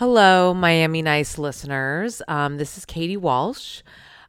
[0.00, 2.22] Hello, Miami Nice listeners.
[2.26, 3.82] Um, this is Katie Walsh.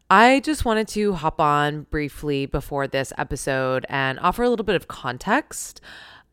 [0.10, 4.76] I just wanted to hop on briefly before this episode and offer a little bit
[4.76, 5.80] of context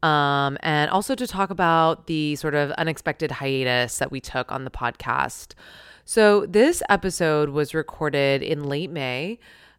[0.02, 4.64] um, and also to talk about the sort of unexpected hiatus that we took on
[4.64, 5.54] the podcast.
[6.04, 9.38] So, this episode was recorded in late May,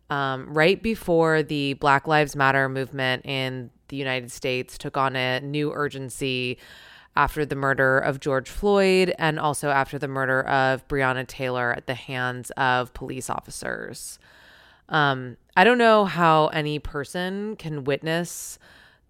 [0.09, 5.41] um, right before the Black Lives Matter movement in the United States took on a
[5.41, 6.59] new urgency
[7.19, 11.85] after the murder of George Floyd and also after the murder of Breonna Taylor at
[11.85, 14.19] the hands of police officers.
[14.87, 18.57] Um, I don't know how any person can witness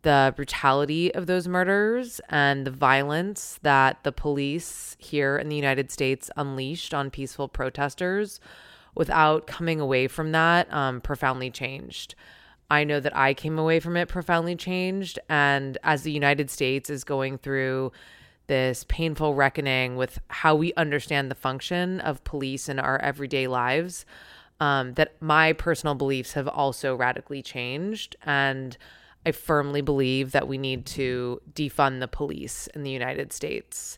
[0.02, 5.92] the brutality of those murders and the violence that the police here in the United
[5.92, 8.40] States unleashed on peaceful protesters
[8.96, 12.16] without coming away from that um, profoundly changed.
[12.70, 15.20] I know that I came away from it profoundly changed.
[15.30, 17.92] And as the United States is going through
[18.48, 24.06] this painful reckoning with how we understand the function of police in our everyday lives,
[24.60, 28.16] um, that my personal beliefs have also radically changed.
[28.24, 28.78] And
[29.26, 33.98] I firmly believe that we need to defund the police in the United States.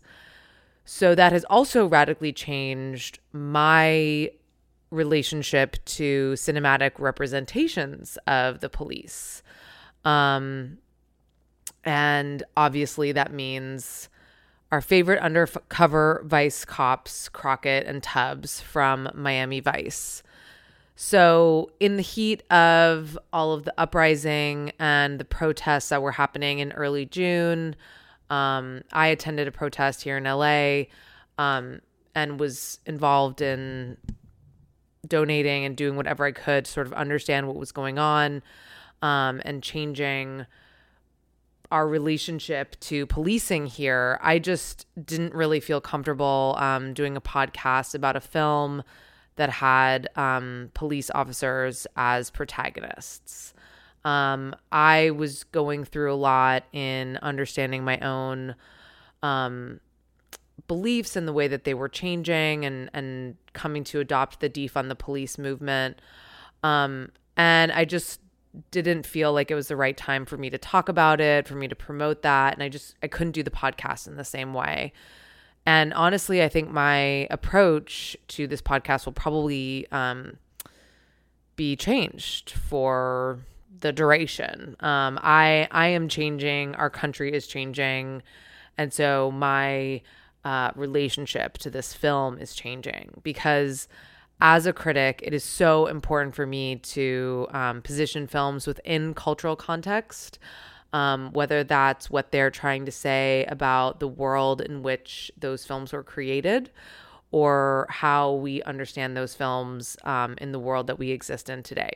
[0.83, 4.31] So that has also radically changed my
[4.92, 9.42] relationship to cinematic representations of the police.
[10.06, 10.78] Um,
[11.84, 14.09] and obviously, that means
[14.72, 20.23] our favorite undercover vice cops, Crockett and Tubbs from Miami Vice.
[20.95, 26.59] So, in the heat of all of the uprising and the protests that were happening
[26.59, 27.75] in early June,
[28.30, 30.84] um, I attended a protest here in LA
[31.38, 31.81] um,
[32.14, 33.97] and was involved in
[35.07, 38.44] donating and doing whatever I could to sort of understand what was going on
[39.02, 40.45] um, and changing
[41.71, 44.19] our relationship to policing here.
[44.22, 48.83] I just didn't really feel comfortable um, doing a podcast about a film
[49.38, 53.53] that had um, police officers as protagonists.
[54.03, 58.56] Um, I was going through a lot in understanding my own
[59.23, 59.79] um,
[60.67, 64.89] beliefs and the way that they were changing and and coming to adopt the defund
[64.89, 65.99] the police movement.
[66.63, 68.22] Um, and I just
[68.69, 71.55] didn't feel like it was the right time for me to talk about it, for
[71.55, 74.53] me to promote that, and I just I couldn't do the podcast in the same
[74.53, 74.94] way.
[75.66, 80.38] And honestly, I think my approach to this podcast will probably um,
[81.55, 83.39] be changed for
[83.79, 84.75] the duration.
[84.79, 86.75] Um, I I am changing.
[86.75, 88.23] Our country is changing,
[88.77, 90.01] and so my
[90.44, 93.88] uh, relationship to this film is changing because
[94.41, 99.56] as a critic, it is so important for me to um, position films within cultural
[99.56, 100.40] context,
[100.94, 105.94] um, whether that's what they're trying to say about the world in which those films
[105.94, 106.72] were created
[107.30, 111.94] or how we understand those films um, in the world that we exist in today.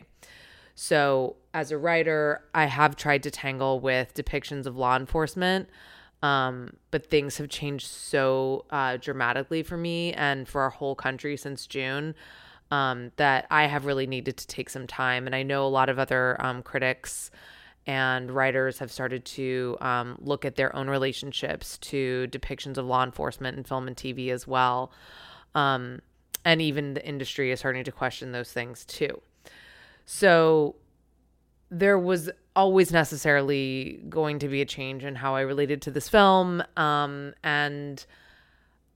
[0.75, 5.69] So, as a writer, I have tried to tangle with depictions of law enforcement
[6.25, 11.37] um, but things have changed so uh, dramatically for me and for our whole country
[11.37, 12.15] since June
[12.71, 15.27] um, that I have really needed to take some time.
[15.27, 17.29] And I know a lot of other um, critics
[17.85, 23.03] and writers have started to um, look at their own relationships to depictions of law
[23.03, 24.91] enforcement in film and TV as well.
[25.53, 26.01] Um,
[26.43, 29.21] and even the industry is starting to question those things too.
[30.05, 30.75] So
[31.79, 36.07] there was always necessarily going to be a change in how I related to this
[36.07, 36.63] film.
[36.77, 38.05] Um, and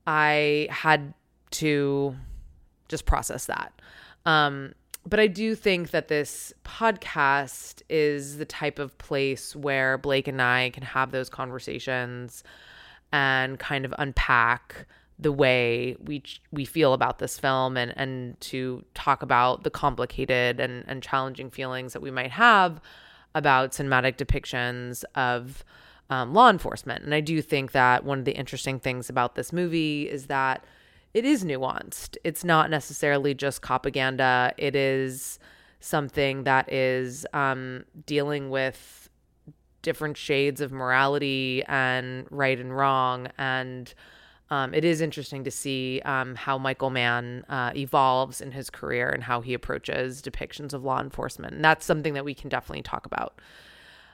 [0.06, 1.12] I had
[1.52, 2.16] to
[2.88, 3.72] just process that.
[4.24, 4.74] Um,
[5.06, 10.40] but I do think that this podcast is the type of place where Blake and
[10.40, 12.42] I can have those conversations
[13.12, 14.86] and kind of unpack
[15.20, 20.60] the way we we feel about this film and and to talk about the complicated
[20.60, 22.80] and and challenging feelings that we might have
[23.34, 25.64] about cinematic depictions of
[26.08, 27.04] um, law enforcement.
[27.04, 30.64] And I do think that one of the interesting things about this movie is that
[31.14, 32.16] it is nuanced.
[32.24, 34.52] It's not necessarily just propaganda.
[34.58, 35.38] It is
[35.80, 39.08] something that is um, dealing with
[39.82, 43.94] different shades of morality and right and wrong and
[44.50, 49.08] um, it is interesting to see um, how Michael Mann uh, evolves in his career
[49.08, 51.54] and how he approaches depictions of law enforcement.
[51.54, 53.40] And that's something that we can definitely talk about.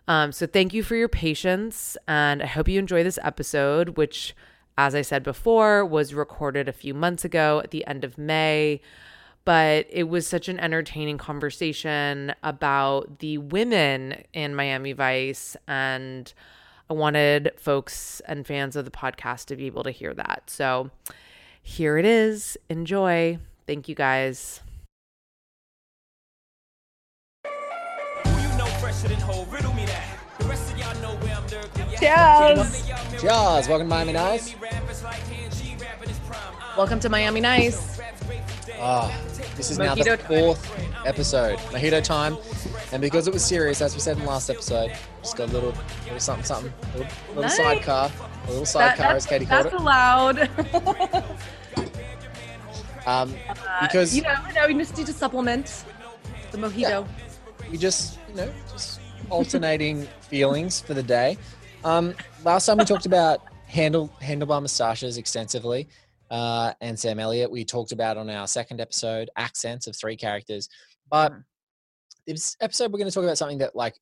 [0.08, 1.96] Um, so, thank you for your patience.
[2.06, 4.36] And I hope you enjoy this episode, which,
[4.76, 8.82] as I said before, was recorded a few months ago at the end of May.
[9.46, 16.32] But it was such an entertaining conversation about the women in Miami Vice and
[16.88, 20.44] I wanted folks and fans of the podcast to be able to hear that.
[20.46, 20.90] So
[21.60, 22.56] here it is.
[22.68, 23.38] Enjoy.
[23.66, 24.60] Thank you guys.
[31.98, 32.86] Cheers.
[33.20, 33.68] Cheers.
[33.68, 34.54] Welcome to Miami Nice.
[36.76, 38.00] Welcome to Miami Nice.
[38.78, 39.12] Oh,
[39.56, 41.58] this is now the fourth episode.
[41.58, 42.36] Mojito time.
[42.92, 45.52] And because it was serious, as we said in the last episode, just got a
[45.52, 45.74] little,
[46.04, 47.56] little something, something, a little, little nice.
[47.56, 48.12] sidecar,
[48.44, 49.72] a little sidecar, that, as Katie called it.
[49.72, 50.38] That's allowed.
[53.06, 53.34] um,
[53.82, 55.84] because uh, you know, no, we just need to supplement
[56.52, 56.78] the mojito.
[56.78, 57.04] Yeah,
[57.70, 59.00] we just, you know, just
[59.30, 61.38] alternating feelings for the day.
[61.82, 65.88] Um, last time we talked about handle handlebar moustaches extensively,
[66.30, 67.50] uh, and Sam Elliott.
[67.50, 70.68] We talked about on our second episode accents of three characters,
[71.10, 71.42] but mm
[72.26, 73.94] this episode we're going to talk about something that like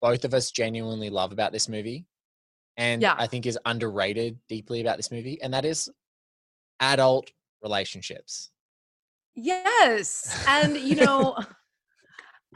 [0.00, 2.06] both of us genuinely love about this movie
[2.76, 3.14] and yeah.
[3.16, 5.90] I think is underrated deeply about this movie, and that is
[6.80, 7.30] adult
[7.62, 8.50] relationships.
[9.34, 10.44] Yes.
[10.46, 11.36] And you know,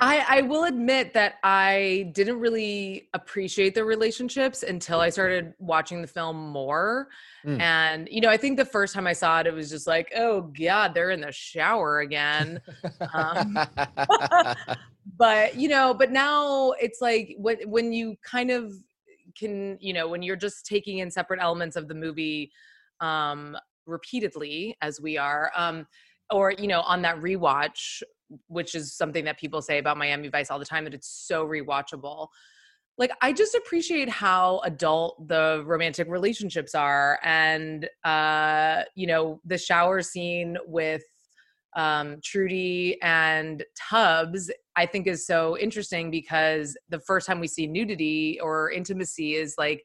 [0.01, 6.01] I I will admit that I didn't really appreciate the relationships until I started watching
[6.03, 7.09] the film more.
[7.45, 7.61] Mm.
[7.61, 10.13] And you know, I think the first time I saw it, it was just like,
[10.17, 12.61] oh god, they're in the shower again.
[13.15, 13.59] um,
[15.17, 18.73] but you know but now it's like when when you kind of
[19.39, 22.51] can you know when you're just taking in separate elements of the movie
[23.01, 23.57] um
[23.87, 25.87] repeatedly as we are um
[26.31, 28.03] or you know on that rewatch
[28.49, 31.47] which is something that people say about Miami Vice all the time that it's so
[31.47, 32.29] rewatchable.
[32.99, 39.57] Like i just appreciate how adult the romantic relationships are and uh you know the
[39.57, 41.03] shower scene with
[41.77, 47.67] um, Trudy and Tubbs, I think is so interesting because the first time we see
[47.67, 49.85] nudity or intimacy is like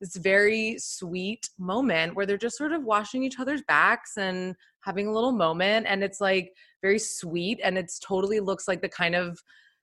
[0.00, 4.54] this very sweet moment where they're just sort of washing each other's backs and
[4.84, 5.86] having a little moment.
[5.88, 6.52] And it's like
[6.82, 9.38] very sweet and it's totally looks like the kind of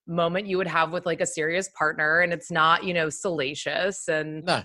[0.08, 4.08] moment you would have with like a serious partner and it's not, you know, salacious
[4.08, 4.64] and no.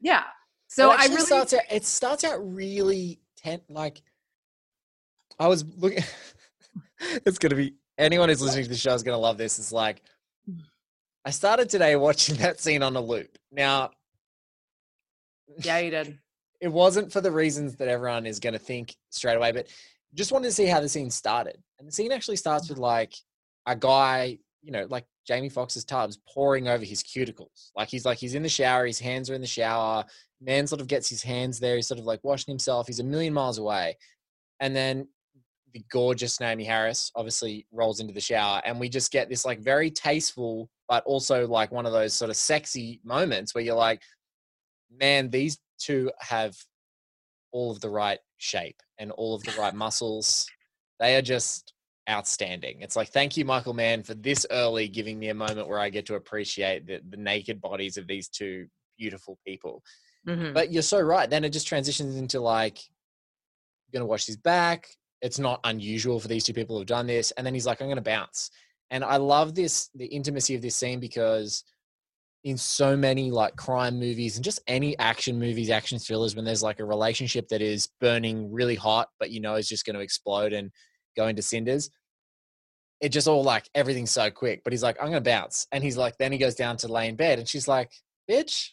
[0.00, 0.24] Yeah.
[0.68, 4.02] So I really starts out, it starts out really tent like
[5.38, 6.04] I was looking.
[7.26, 9.58] it's gonna be anyone who's listening to the show is gonna love this.
[9.58, 10.02] It's like
[11.24, 13.38] I started today watching that scene on a loop.
[13.50, 13.90] Now,
[15.58, 16.18] yeah, you did.
[16.60, 19.68] It wasn't for the reasons that everyone is going to think straight away, but
[20.14, 21.58] just wanted to see how the scene started.
[21.78, 23.12] And the scene actually starts with like
[23.66, 27.70] a guy, you know, like Jamie Foxx's Tubbs pouring over his cuticles.
[27.76, 30.04] Like he's like he's in the shower, his hands are in the shower.
[30.40, 31.76] Man sort of gets his hands there.
[31.76, 32.86] He's sort of like washing himself.
[32.86, 33.96] He's a million miles away,
[34.60, 35.08] and then
[35.72, 39.60] the gorgeous Naomie Harris obviously rolls into the shower, and we just get this like
[39.60, 44.02] very tasteful, but also like one of those sort of sexy moments where you're like,
[45.00, 46.56] man, these two have
[47.52, 50.46] all of the right shape and all of the right muscles.
[51.00, 51.72] They are just
[52.08, 52.80] outstanding.
[52.80, 55.90] It's like, thank you, Michael Mann, for this early giving me a moment where I
[55.90, 58.66] get to appreciate the, the naked bodies of these two
[58.98, 59.82] beautiful people.
[60.26, 60.52] Mm-hmm.
[60.52, 61.28] But you're so right.
[61.28, 62.78] Then it just transitions into like,
[63.92, 64.88] gonna wash his back
[65.24, 67.30] it's not unusual for these two people who've done this.
[67.30, 68.50] And then he's like, I'm going to bounce.
[68.90, 71.64] And I love this, the intimacy of this scene because
[72.44, 76.62] in so many like crime movies and just any action movies, action thrillers, when there's
[76.62, 80.02] like a relationship that is burning really hot, but you know is just going to
[80.02, 80.70] explode and
[81.16, 81.90] go into cinders.
[83.00, 84.62] It just all like everything's so quick.
[84.62, 85.66] But he's like, I'm gonna bounce.
[85.72, 87.90] And he's like, then he goes down to lay in bed and she's like,
[88.30, 88.68] Bitch,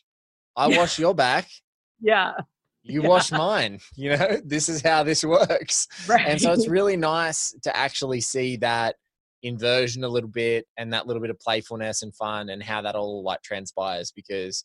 [0.55, 1.49] I wash your back.
[1.99, 2.33] Yeah
[2.83, 3.07] you yeah.
[3.07, 6.27] wash mine you know this is how this works right.
[6.27, 8.95] and so it's really nice to actually see that
[9.43, 12.95] inversion a little bit and that little bit of playfulness and fun and how that
[12.95, 14.63] all like transpires because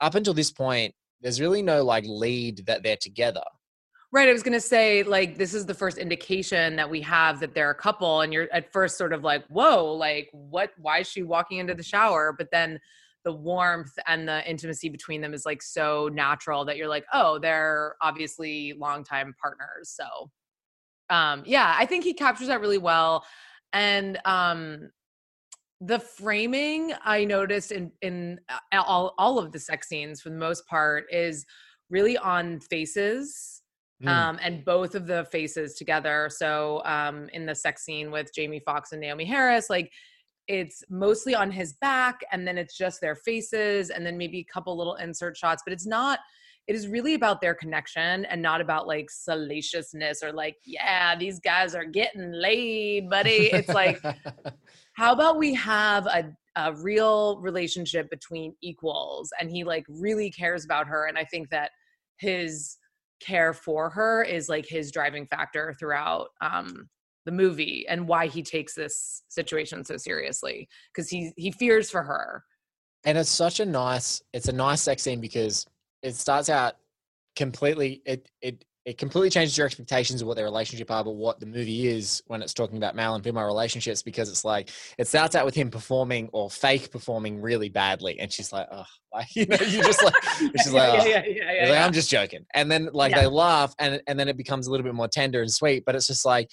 [0.00, 3.42] up until this point there's really no like lead that they're together
[4.12, 7.40] right i was going to say like this is the first indication that we have
[7.40, 10.98] that they're a couple and you're at first sort of like whoa like what why
[10.98, 12.78] is she walking into the shower but then
[13.24, 17.38] the warmth and the intimacy between them is like so natural that you're like, oh,
[17.38, 19.90] they're obviously longtime partners.
[19.90, 20.30] So,
[21.14, 23.24] um, yeah, I think he captures that really well.
[23.72, 24.90] And um,
[25.80, 30.36] the framing I noticed in in uh, all all of the sex scenes for the
[30.36, 31.44] most part is
[31.90, 33.62] really on faces.
[34.02, 34.08] Mm.
[34.08, 36.28] Um, and both of the faces together.
[36.30, 39.90] So um, in the sex scene with Jamie Foxx and Naomie Harris, like
[40.48, 44.52] it's mostly on his back and then it's just their faces and then maybe a
[44.52, 46.18] couple little insert shots but it's not
[46.68, 51.40] it is really about their connection and not about like salaciousness or like yeah these
[51.40, 53.50] guys are getting laid buddy.
[53.52, 54.00] It's like
[54.92, 60.64] how about we have a, a real relationship between equals and he like really cares
[60.64, 61.70] about her and i think that
[62.18, 62.76] his
[63.20, 66.88] care for her is like his driving factor throughout um
[67.28, 72.02] the movie and why he takes this situation so seriously because he he fears for
[72.02, 72.42] her.
[73.04, 75.66] And it's such a nice it's a nice sex scene because
[76.02, 76.74] it starts out
[77.36, 81.38] completely it it it completely changes your expectations of what their relationship are, but what
[81.40, 85.06] the movie is when it's talking about male and female relationships, because it's like it
[85.06, 89.26] starts out with him performing or fake performing really badly, and she's like, oh, like
[89.36, 90.14] you know, you just like
[90.62, 91.06] she's like, oh.
[91.06, 94.26] yeah, yeah, yeah, like, I'm just joking, and then like they laugh, and and then
[94.26, 96.48] it becomes a little bit more tender and sweet, but it's just like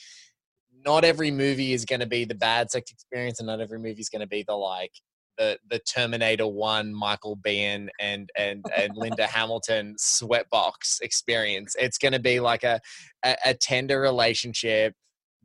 [0.85, 4.01] not every movie is going to be the bad sex experience, and not every movie
[4.01, 4.91] is going to be the like
[5.37, 11.75] the the Terminator One, Michael Biehn and and and Linda Hamilton sweatbox experience.
[11.79, 12.79] It's going to be like a,
[13.23, 14.93] a, a tender relationship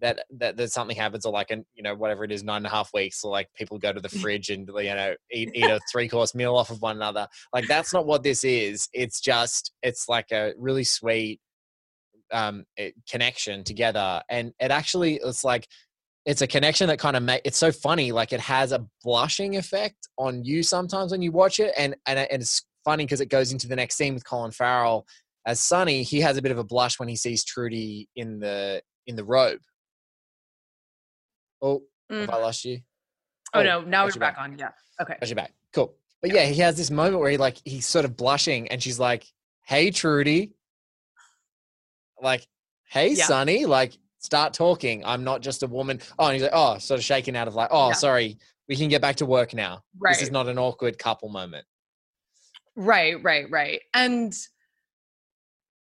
[0.00, 2.66] that, that that something happens or like an you know whatever it is nine and
[2.66, 5.64] a half weeks or like people go to the fridge and you know eat, eat
[5.64, 7.28] a three course meal off of one another.
[7.52, 8.88] Like that's not what this is.
[8.92, 11.40] It's just it's like a really sweet
[12.32, 14.22] um it, connection together.
[14.28, 15.66] And it actually it's like
[16.26, 19.56] it's a connection that kind of make it's so funny like it has a blushing
[19.56, 23.26] effect on you sometimes when you watch it and and, and it's funny because it
[23.26, 25.06] goes into the next scene with Colin Farrell
[25.46, 28.82] as Sonny he has a bit of a blush when he sees Trudy in the
[29.06, 29.60] in the robe
[31.62, 32.20] oh mm.
[32.20, 32.42] have I mm.
[32.42, 32.80] lost you
[33.54, 36.32] oh, oh no now we're back, back, on yeah okay got you back cool but
[36.32, 36.42] yeah.
[36.42, 39.24] yeah he has this moment where he like he's sort of blushing and she's like
[39.64, 40.52] hey Trudy
[42.22, 42.46] like
[42.90, 43.24] hey yeah.
[43.24, 45.04] Sonny like start talking.
[45.04, 46.00] I'm not just a woman.
[46.18, 47.94] Oh, and he's like, oh, sort of shaking out of like, oh, yeah.
[47.94, 49.82] sorry, we can get back to work now.
[49.98, 50.14] Right.
[50.14, 51.66] This is not an awkward couple moment.
[52.76, 53.80] Right, right, right.
[53.92, 54.32] And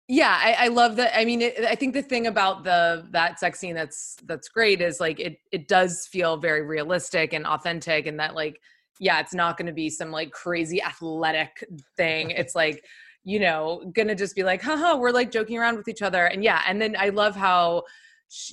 [0.08, 1.18] yeah, I, I love that.
[1.18, 4.82] I mean, it, I think the thing about the that sex scene that's that's great
[4.82, 8.60] is like it it does feel very realistic and authentic, and that like
[9.00, 11.64] yeah, it's not going to be some like crazy athletic
[11.96, 12.32] thing.
[12.36, 12.84] It's like
[13.26, 16.42] you know gonna just be like haha we're like joking around with each other and
[16.42, 17.84] yeah and then i love how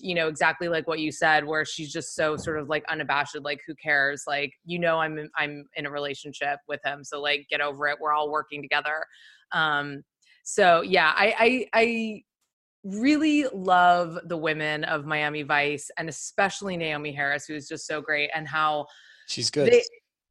[0.00, 3.37] you know exactly like what you said where she's just so sort of like unabashed
[3.42, 4.25] like who cares?
[4.26, 7.87] Like you know i'm in, i'm in a relationship with him so like get over
[7.88, 7.99] it.
[8.00, 9.04] We're all working together.
[9.52, 10.02] Um
[10.47, 12.23] so yeah i i i
[12.85, 18.30] really love the women of miami vice and especially naomie harris who's just so great
[18.33, 18.87] and how
[19.26, 19.73] she's good.
[19.73, 19.83] they,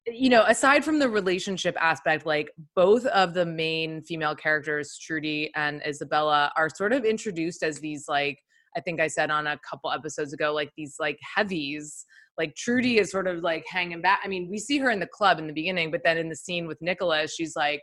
[0.07, 5.51] you know aside from the relationship aspect like both of the main female characters trudy
[5.55, 8.39] and isabella are sort of introduced as these like
[8.75, 12.05] I think I said on a couple episodes ago, like these like heavies.
[12.37, 14.19] Like Trudy is sort of like hanging back.
[14.23, 16.35] I mean, we see her in the club in the beginning, but then in the
[16.35, 17.81] scene with Nicholas, she's like,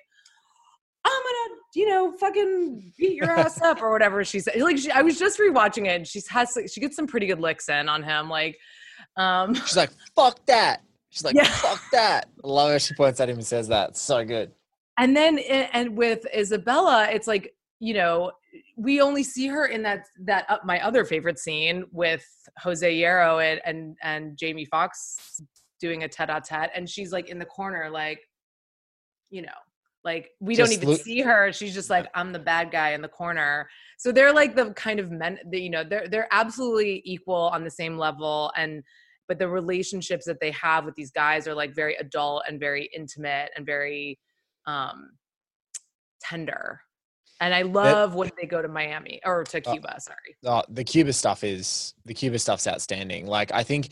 [1.05, 4.61] I'm gonna, you know, fucking beat your ass up or whatever she said.
[4.61, 7.41] Like, she, I was just rewatching it, and she's has she gets some pretty good
[7.41, 8.29] licks in on him.
[8.29, 8.59] Like,
[9.17, 11.45] um, she's like, "Fuck that." She's like, yeah.
[11.45, 13.91] "Fuck that." I love how she points at him and says that.
[13.91, 14.53] It's so good.
[14.99, 18.31] And then, and with Isabella, it's like you know,
[18.77, 22.25] we only see her in that that uh, my other favorite scene with
[22.59, 25.41] Jose Yero and and, and Jamie Foxx
[25.81, 28.21] doing a tete-a-tete, and she's like in the corner, like,
[29.31, 29.49] you know,
[30.05, 31.53] like we just don't even look- see her.
[31.53, 33.69] She's just like, I'm the bad guy in the corner.
[33.99, 37.65] So they're like the kind of men that you know, they're they're absolutely equal on
[37.65, 38.83] the same level, and
[39.29, 42.91] but the relationships that they have with these guys are like very adult and very
[42.95, 44.19] intimate and very
[44.67, 45.11] um
[46.21, 46.81] tender
[47.43, 49.97] and I love it, when they go to Miami or to uh, Cuba.
[49.97, 50.37] Uh, sorry.
[50.47, 53.27] Uh, the Cuba stuff is the Cuba stuff's outstanding.
[53.27, 53.89] Like I think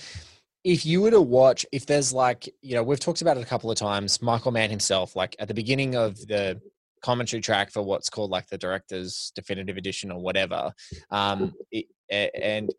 [0.63, 3.47] if you were to watch, if there's like you know we've talked about it a
[3.47, 4.23] couple of times.
[4.23, 6.61] Michael Mann himself, like at the beginning of the
[7.03, 10.73] commentary track for what's called like the director's definitive edition or whatever,
[11.11, 12.71] um, it, and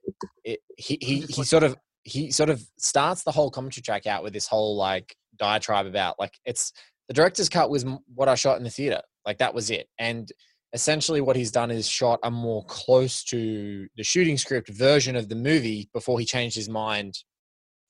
[0.46, 4.24] it, he he he sort of he sort of starts the whole commentary track out
[4.24, 6.72] with this whole like diatribe about like it's
[7.10, 7.86] the director's cut was
[8.16, 9.02] what I shot in the theater.
[9.26, 9.88] Like that was it.
[10.00, 10.32] And
[10.74, 15.28] essentially what he's done is shot a more close to the shooting script version of
[15.30, 17.16] the movie before he changed his mind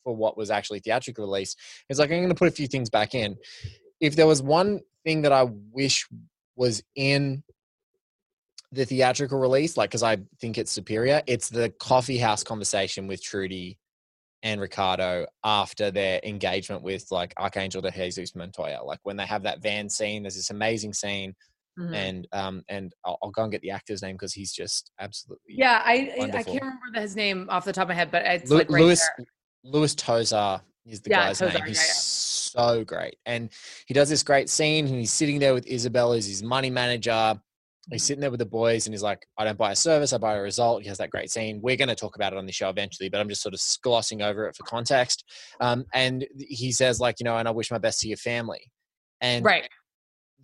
[0.04, 1.56] for what was actually theatrical release.
[1.90, 3.38] It's like, I'm going to put a few things back in.
[4.00, 6.08] If there was one thing that I wish
[6.56, 7.44] was in
[8.72, 13.22] the theatrical release, like because I think it's superior, it's the coffee house conversation with
[13.22, 13.78] Trudy
[14.44, 18.84] and Ricardo after their engagement with like Archangel de Jesus Montoya.
[18.84, 21.36] Like when they have that van scene, there's this amazing scene
[21.80, 21.94] Mm-hmm.
[21.94, 25.56] And um and I'll, I'll, go and get the actor's name because he's just absolutely
[25.56, 26.40] yeah I wonderful.
[26.40, 28.70] I can't remember his name off the top of my head but it's Lu- like
[28.70, 29.26] right Louis there.
[29.64, 32.74] Luis Tosar is the yeah, guy's Tosar, name he's yeah, yeah.
[32.74, 33.50] so great and
[33.88, 37.40] he does this great scene and he's sitting there with Isabella as his money manager
[37.90, 40.18] he's sitting there with the boys and he's like I don't buy a service I
[40.18, 42.46] buy a result he has that great scene we're going to talk about it on
[42.46, 45.24] the show eventually but I'm just sort of glossing over it for context
[45.62, 48.62] um and he says like you know and I wish my best to your family
[49.22, 49.68] and right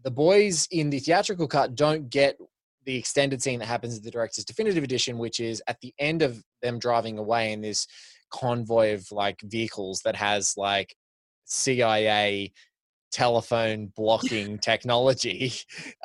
[0.08, 2.38] the boys in the theatrical cut don't get
[2.86, 6.22] the extended scene that happens in the director's definitive edition, which is at the end
[6.22, 7.86] of them driving away in this
[8.32, 10.96] convoy of like vehicles that has like
[11.44, 12.54] CIA
[13.12, 15.52] telephone blocking technology.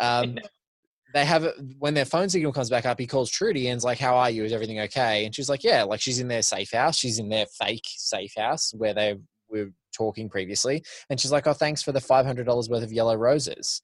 [0.00, 0.37] Um,
[1.14, 4.00] they have when their phone signal comes back up, he calls Trudy and is like,
[4.00, 4.42] "How are you?
[4.42, 6.97] Is everything okay?" And she's like, "Yeah, like she's in their safe house.
[6.97, 9.16] She's in their fake safe house where they
[9.49, 12.92] were talking previously." And she's like, "Oh, thanks for the five hundred dollars worth of
[12.92, 13.82] yellow roses."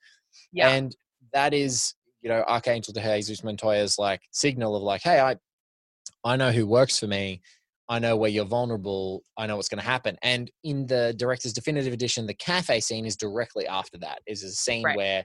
[0.53, 0.95] Yeah, and
[1.33, 5.37] that is you know Archangel de Jesus Montoya's like signal of like, "Hey, I
[6.25, 7.41] I know who works for me."
[7.91, 9.23] I know where you're vulnerable.
[9.39, 10.19] I know what's going to happen.
[10.23, 14.21] And in the director's definitive edition, the cafe scene is directly after that.
[14.27, 14.97] Is a scene right.
[14.97, 15.25] where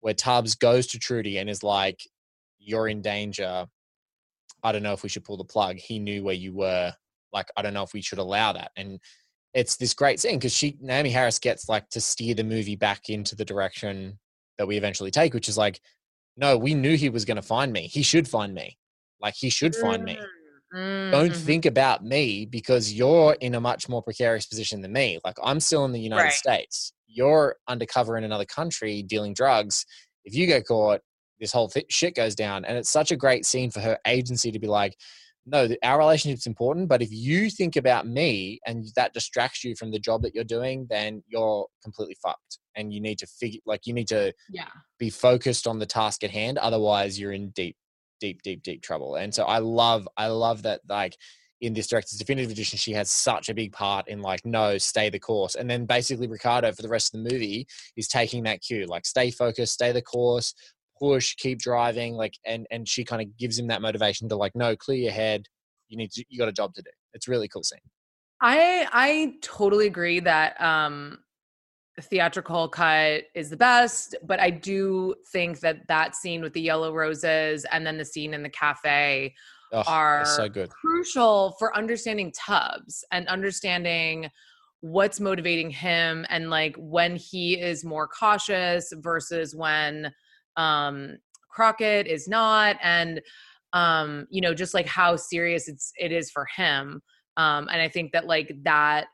[0.00, 2.00] where Tubbs goes to Trudy and is like,
[2.58, 3.66] "You're in danger.
[4.62, 5.76] I don't know if we should pull the plug.
[5.76, 6.92] He knew where you were.
[7.32, 9.00] Like, I don't know if we should allow that." And
[9.54, 13.08] it's this great scene because she Naomie Harris gets like to steer the movie back
[13.08, 14.18] into the direction
[14.58, 15.80] that we eventually take, which is like,
[16.36, 17.82] no, we knew he was going to find me.
[17.82, 18.78] He should find me.
[19.20, 20.18] Like, he should find me.
[20.74, 21.10] Mm-hmm.
[21.10, 25.18] Don't think about me because you're in a much more precarious position than me.
[25.24, 26.32] Like, I'm still in the United right.
[26.32, 29.84] States you're undercover in another country dealing drugs.
[30.24, 31.00] If you get caught,
[31.40, 32.64] this whole th- shit goes down.
[32.64, 34.96] And it's such a great scene for her agency to be like,
[35.46, 39.90] no, our relationship's important, but if you think about me and that distracts you from
[39.90, 42.58] the job that you're doing, then you're completely fucked.
[42.76, 44.68] And you need to figure, like, you need to yeah.
[44.98, 46.58] be focused on the task at hand.
[46.58, 47.76] Otherwise, you're in deep,
[48.20, 49.16] deep, deep, deep trouble.
[49.16, 51.16] And so I love, I love that, like,
[51.60, 55.10] in this director's definitive edition, she has such a big part in like, no, stay
[55.10, 55.56] the course.
[55.56, 57.66] And then basically Ricardo for the rest of the movie
[57.96, 60.54] is taking that cue, like stay focused, stay the course,
[61.00, 64.52] push, keep driving, like and and she kind of gives him that motivation to like,
[64.54, 65.46] no, clear your head.
[65.88, 66.90] You need to you got a job to do.
[67.14, 67.80] It's really cool scene.
[68.40, 71.18] I I totally agree that um
[72.00, 76.94] theatrical cut is the best but i do think that that scene with the yellow
[76.94, 79.34] roses and then the scene in the cafe
[79.72, 80.70] oh, are so good.
[80.70, 84.30] crucial for understanding Tubbs and understanding
[84.80, 90.10] what's motivating him and like when he is more cautious versus when
[90.56, 91.16] um
[91.50, 93.20] Crockett is not and
[93.72, 97.00] um you know just like how serious it's it is for him
[97.36, 99.06] um and I think that like that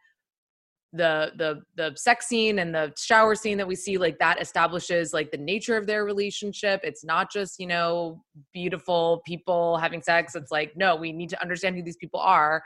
[0.93, 5.13] the the the sex scene and the shower scene that we see like that establishes
[5.13, 6.81] like the nature of their relationship.
[6.85, 8.23] It's not just you know
[8.55, 10.35] beautiful people having sex.
[10.35, 12.63] It's like no we need to understand who these people are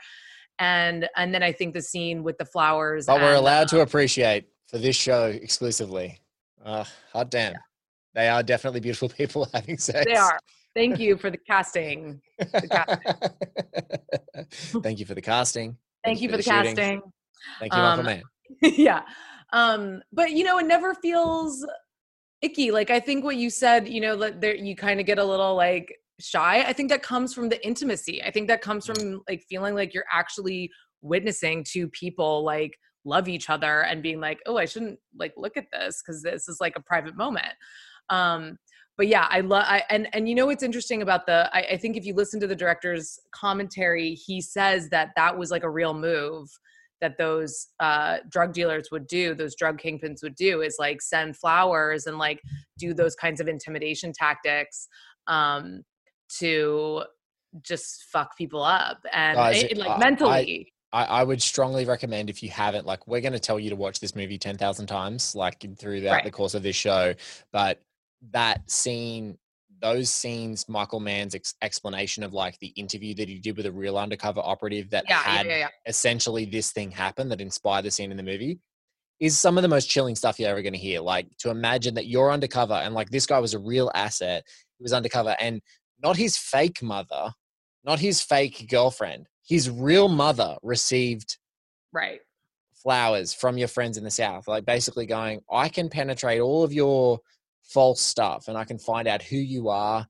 [0.59, 4.45] and and then i think the scene with the flowers but we're allowed to appreciate
[4.71, 6.17] for this show exclusively.
[6.63, 7.51] Uh hot damn.
[7.51, 7.57] Yeah.
[8.13, 10.39] They are definitely beautiful people having sex they are
[10.75, 14.81] thank you for the casting, the casting.
[14.81, 17.01] thank you for the casting thank, thank you for the, the casting
[17.59, 18.23] Thank you, um, Mann.
[18.61, 19.01] yeah.
[19.53, 21.65] Um, but you know, it never feels
[22.41, 22.71] icky.
[22.71, 25.23] Like I think what you said, you know, that there you kind of get a
[25.23, 26.63] little like shy.
[26.63, 28.23] I think that comes from the intimacy.
[28.23, 30.71] I think that comes from like feeling like you're actually
[31.01, 35.57] witnessing two people like love each other and being like, oh, I shouldn't like look
[35.57, 37.53] at this because this is like a private moment.
[38.11, 38.57] Um,
[38.97, 41.77] but yeah, I love I and and you know what's interesting about the I, I
[41.77, 45.69] think if you listen to the director's commentary, he says that that was like a
[45.69, 46.47] real move
[46.99, 51.35] that those uh, drug dealers would do, those drug kingpins would do, is like send
[51.35, 52.39] flowers and like
[52.77, 54.87] do those kinds of intimidation tactics
[55.27, 55.81] um,
[56.37, 57.03] to
[57.63, 60.71] just fuck people up and Guys, it, like uh, mentally.
[60.93, 63.77] I, I, would strongly recommend if you haven't, like, we're going to tell you to
[63.77, 66.23] watch this movie 10,000 times, like, throughout right.
[66.23, 67.13] the course of this show.
[67.53, 67.81] But
[68.31, 69.37] that scene
[69.81, 73.71] those scenes, Michael Mann's ex- explanation of like the interview that he did with a
[73.71, 77.91] real undercover operative that yeah, had yeah, yeah, essentially this thing happen that inspired the
[77.91, 78.59] scene in the movie
[79.19, 81.01] is some of the most chilling stuff you're ever going to hear.
[81.01, 84.43] Like to imagine that you're undercover and like this guy was a real asset.
[84.77, 85.61] He was undercover and
[86.01, 87.31] not his fake mother,
[87.83, 91.37] not his fake girlfriend, his real mother received
[91.91, 92.21] right
[92.81, 96.73] flowers from your friends in the south like basically going i can penetrate all of
[96.73, 97.19] your
[97.73, 100.05] false stuff and I can find out who you are.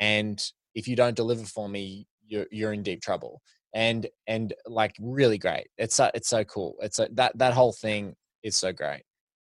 [0.00, 0.42] And
[0.74, 3.40] if you don't deliver for me, you're, you're in deep trouble.
[3.74, 5.68] And, and like really great.
[5.78, 6.76] It's so, it's so cool.
[6.80, 9.02] It's a, that, that whole thing is so great.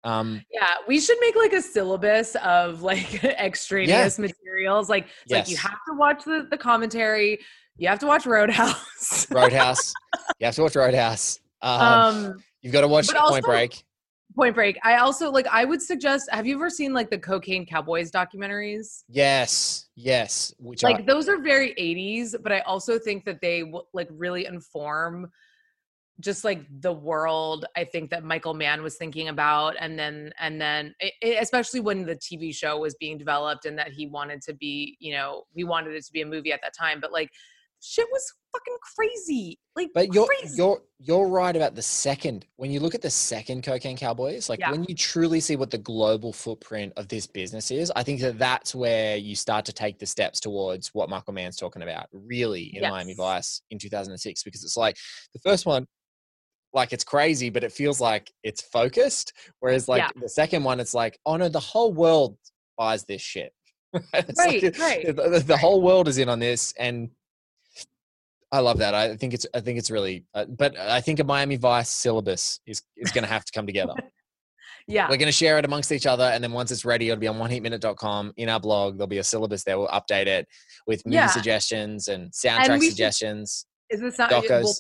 [0.05, 4.27] Um, yeah, we should make like a syllabus of like extraneous yeah.
[4.27, 4.89] materials.
[4.89, 5.47] Like, yes.
[5.47, 7.41] like you have to watch the, the commentary.
[7.77, 9.31] You have to watch Roadhouse.
[9.31, 9.93] Roadhouse.
[10.39, 11.41] You have to watch Roadhouse.
[11.63, 13.83] Um, um you've got to watch Point also, Break.
[14.37, 14.79] Point Break.
[14.85, 15.47] I also like.
[15.51, 16.29] I would suggest.
[16.31, 19.05] Have you ever seen like the Cocaine Cowboys documentaries?
[19.09, 20.53] Yes, yes.
[20.59, 24.45] Which like are- those are very '80s, but I also think that they like really
[24.45, 25.31] inform
[26.21, 30.59] just like the world i think that michael mann was thinking about and then and
[30.59, 34.41] then it, it- especially when the tv show was being developed and that he wanted
[34.41, 37.13] to be you know he wanted it to be a movie at that time but
[37.13, 37.31] like
[37.89, 40.57] shit was fucking crazy like But you're crazy.
[40.57, 42.47] you're you're right about the second.
[42.57, 44.71] When you look at the second Cocaine Cowboys, like Yeah.
[44.73, 48.39] when you truly see what the global footprint of this business is, I think that
[48.39, 52.07] that's where you start to take the steps towards what Michael Mann's talking about.
[52.13, 54.97] Really, in Miami Vice in 2006, because it's like
[55.35, 55.87] the first one,
[56.73, 59.33] like it's crazy, but it feels like it's focused.
[59.61, 60.11] Whereas like Yeah.
[60.21, 62.37] the second one, it's like, oh no, the whole world
[62.79, 63.53] buys this shit.
[64.15, 67.11] It's like Right, right, the- the whole world is in on this and
[68.53, 68.95] I love that.
[68.95, 72.61] I think it's I think it's really uh, but I think a Miami Vice syllabus
[72.67, 73.95] is is going to have to come together.
[74.89, 77.19] yeah We're going to share it amongst each other and then once it's ready it'll
[77.21, 80.47] be on oneheatminute.com in our blog there'll be a syllabus there we'll update it
[80.87, 81.27] with movie Yeah.
[81.27, 84.63] suggestions and soundtrack should- suggestions, is this not docos.
[84.63, 84.75] well,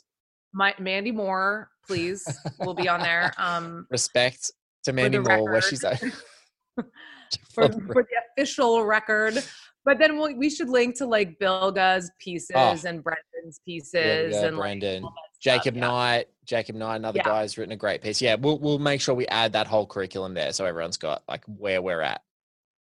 [0.54, 2.24] my mandy moore please
[2.60, 4.52] will be on there um respect
[4.84, 5.98] to Mandy Moore where she's at.
[5.98, 8.06] for, for the
[8.38, 9.42] official record.
[9.86, 12.76] But then we we should link to like Bilga's pieces Oh.
[12.84, 15.04] and Brendan's pieces go, and like Brendan.
[15.04, 15.80] all that stuff, Jacob yeah.
[15.80, 17.24] Knight, Jacob Knight, another Yeah.
[17.24, 18.20] guy who's written a great piece.
[18.20, 21.44] Yeah, we'll we'll make sure we add that whole curriculum there so everyone's got like
[21.46, 22.20] where we're at.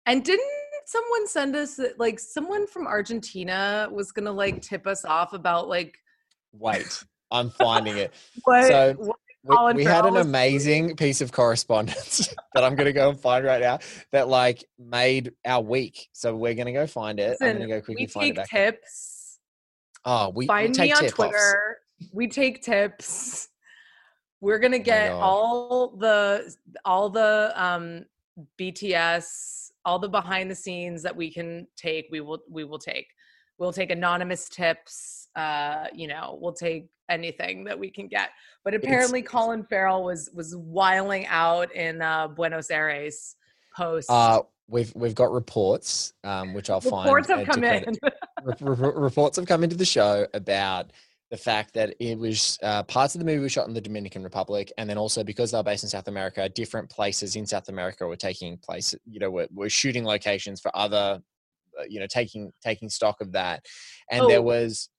[0.05, 0.45] And didn't
[0.85, 5.97] someone send us like someone from Argentina was gonna like tip us off about like
[6.51, 8.13] Wait, I'm finding it.
[8.43, 12.93] what, So, what We, we had an amazing piece of correspondence that I'm going to
[12.93, 13.79] go and find right now
[14.11, 16.09] that like made our week.
[16.11, 17.37] So we're going to go find it.
[17.41, 18.49] I'm going to go quickly we find it back.
[18.49, 19.39] tips.
[20.05, 21.07] Oh, we, we Find take me on.
[21.07, 21.77] Twitter.
[22.11, 23.49] We take tips.
[24.41, 25.21] We're gonna Oh get God.
[25.21, 28.05] all the all the um
[28.57, 32.07] BTS, all the behind the scenes that we can take.
[32.11, 33.07] We will we will take.
[33.59, 35.27] We'll take anonymous tips.
[35.35, 38.29] Uh, you know, we'll take anything that we can get.
[38.63, 43.35] But apparently, Colin Farrell was was wiling out in uh, Buenos Aires
[43.75, 44.09] post.
[44.09, 47.39] Uh, we've we've got reports, um, which I'll Reports find.
[47.39, 47.95] have come in.
[48.43, 50.91] re- re- reports have come into the show about
[51.31, 54.23] the fact that it was uh, parts of the movie were shot in the Dominican
[54.23, 58.07] Republic, and then also because they're based in South America, different places in South America
[58.07, 58.95] were taking place.
[59.05, 61.21] You know, were, were shooting locations for other,
[61.79, 63.65] Uh, you know, taking taking stock of that,
[64.11, 64.43] and there Oh.
[64.43, 64.89] was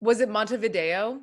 [0.00, 1.20] was it Montevideo?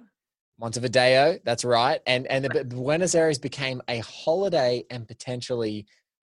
[0.59, 1.39] Montevideo.
[1.43, 5.85] That's right, and and the, Buenos Aires became a holiday and potentially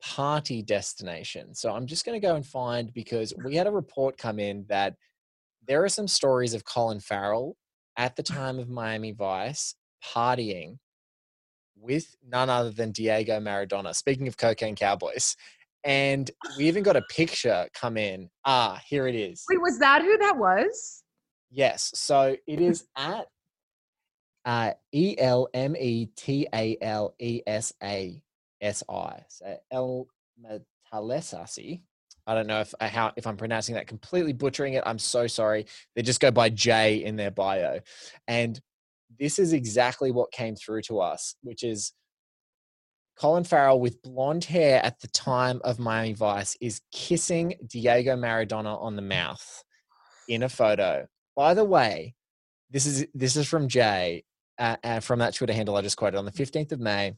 [0.02, 1.56] party destination.
[1.56, 4.66] So I'm just going to go and find because we had a report come in
[4.70, 4.96] that
[5.68, 7.56] there are some stories of Colin Farrell
[7.98, 10.78] at the time of Miami Vice partying
[11.80, 13.94] with none other than Diego Maradona.
[13.96, 15.36] Speaking of cocaine cowboys.
[15.88, 18.30] And we even got a picture come in.
[18.46, 19.46] Ah, here it is.
[19.50, 21.04] Wait, was that who that was?
[21.50, 21.92] Yes.
[21.96, 23.28] So it is at
[24.46, 28.22] uh, E L M E T A L E S A
[28.62, 29.24] S I.
[29.30, 30.08] So El
[30.94, 31.82] Metalesasi.
[32.28, 34.84] I don't know if uh, how if I'm pronouncing that completely butchering it.
[34.86, 35.66] I'm so sorry.
[35.96, 37.80] They just go by J in their bio,
[38.28, 38.60] and
[39.18, 41.94] this is exactly what came through to us, which is
[43.20, 48.80] Colin Farrell with blonde hair at the time of Miami Vice is kissing Diego Maradona
[48.82, 49.64] on the mouth
[50.28, 51.08] in a photo.
[51.36, 52.16] By the way,
[52.70, 54.24] this is this is from Jay
[54.60, 57.14] uh, uh, from that Twitter handle I just quoted on the 15th of May.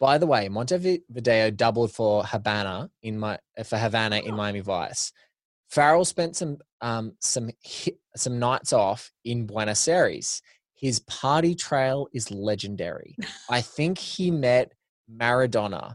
[0.00, 5.12] By the way, Montevideo doubled for Havana in my for Havana in Miami Vice.
[5.68, 10.42] Farrell spent some um, some hi- some nights off in Buenos Aires.
[10.82, 13.14] His party trail is legendary.
[13.48, 14.72] I think he met
[15.08, 15.94] Maradona.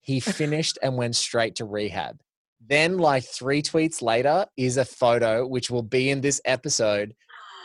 [0.00, 2.20] He finished and went straight to rehab.
[2.60, 7.14] Then, like three tweets later, is a photo which will be in this episode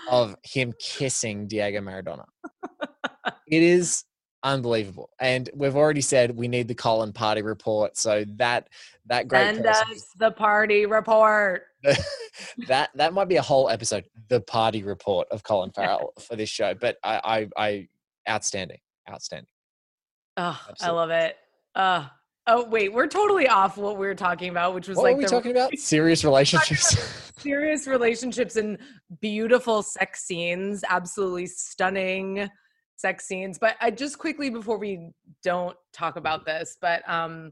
[0.07, 2.25] of him kissing Diego Maradona.
[3.47, 4.03] it is
[4.43, 7.97] unbelievable, and we've already said we need the Colin party report.
[7.97, 8.69] So that
[9.07, 11.63] that great Send person, us the party report.
[12.67, 16.49] that that might be a whole episode, the party report of Colin Farrell for this
[16.49, 16.73] show.
[16.73, 17.87] But I, I, I
[18.29, 19.47] outstanding, outstanding.
[20.37, 21.35] Oh, I love it.
[21.75, 22.05] Uh,
[22.47, 25.19] oh, wait, we're totally off what we were talking about, which was What like were
[25.19, 25.77] we the talking about?
[25.77, 27.31] Serious relationships.
[27.37, 28.77] serious relationships and
[29.19, 32.49] beautiful sex scenes, absolutely stunning
[33.01, 33.57] sex scenes.
[33.59, 35.09] But I just quickly before we
[35.43, 37.51] don't talk about this, but um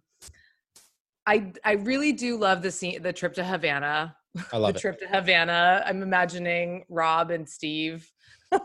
[1.28, 4.16] I I really do love the scene the trip to Havana.
[4.54, 4.82] I love the it.
[4.82, 5.84] trip to Havana.
[5.86, 8.10] I'm imagining Rob and Steve.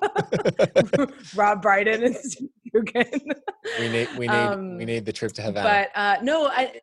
[1.36, 3.04] Rob Brydon and Steve Coogan.
[3.80, 5.68] We need, we need, we Um, need the trip to Havana.
[5.94, 6.80] But uh no, I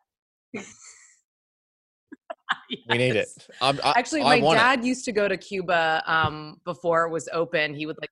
[2.88, 3.28] we need it.
[3.60, 4.62] I'm, I, Actually, I my want it.
[4.62, 7.74] dad used to go to Cuba um, before it was open.
[7.74, 8.10] He would like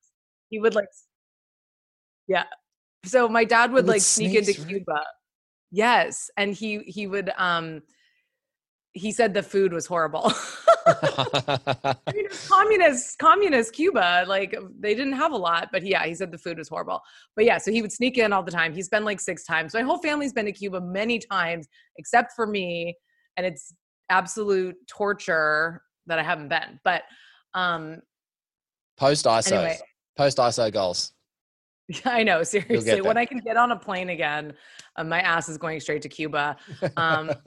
[0.49, 0.87] he would like
[2.31, 2.43] yeah
[3.05, 5.01] so my dad would like sneak into cuba
[5.71, 7.81] yes and he he would um
[8.93, 10.31] he said the food was horrible
[10.85, 14.25] I mean, communist, communist Cuba.
[14.27, 17.01] Like they didn't have a lot, but yeah, he said the food was horrible.
[17.35, 18.73] But yeah, so he would sneak in all the time.
[18.73, 19.73] He's been like six times.
[19.73, 21.67] My whole family's been to Cuba many times,
[21.97, 22.95] except for me,
[23.37, 23.73] and it's
[24.09, 26.79] absolute torture that I haven't been.
[26.83, 27.03] But
[27.53, 28.01] um,
[28.97, 29.51] Post ISO.
[29.51, 29.79] anyway,
[30.17, 31.13] Post ISO goals.
[32.05, 33.01] I know seriously.
[33.01, 34.53] When I can get on a plane again,
[34.95, 36.57] uh, my ass is going straight to Cuba.
[36.97, 37.31] Um,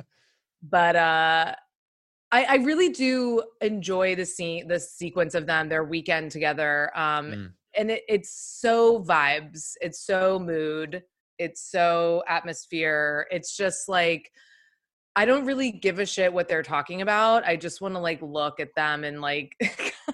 [0.70, 1.54] but uh
[2.32, 7.24] I, I really do enjoy the scene the sequence of them their weekend together um
[7.26, 7.52] Mm.
[7.76, 8.30] and it, it's
[8.60, 11.02] so vibes it's so mood
[11.38, 14.30] it's so atmosphere it's just like
[15.16, 18.22] i don't really give a shit what they're talking about i just want to like
[18.22, 19.54] look at them and like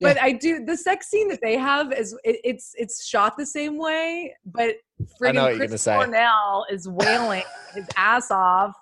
[0.00, 3.46] but i do the sex scene that they have is it, it's it's shot the
[3.46, 4.74] same way but
[5.22, 5.94] I know what friggin' chris say.
[5.94, 7.42] cornell is wailing
[7.74, 8.72] his ass off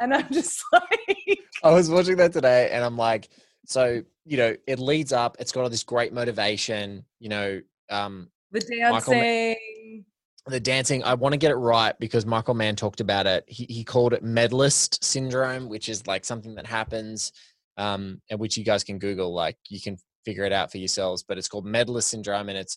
[0.00, 3.30] and i'm just like I was watching that today and I'm like,
[3.64, 8.28] so, you know, it leads up, it's got all this great motivation, you know, um,
[8.52, 10.04] the Michael dancing.
[10.46, 13.44] the dancing i want to get it right because michael mann talked about it.
[13.48, 17.32] He, he called it medalist syndrome which is like something that happens
[17.78, 21.22] um and which you guys can google like you can figure it out for yourselves
[21.22, 22.76] but it's called medalist syndrome and it's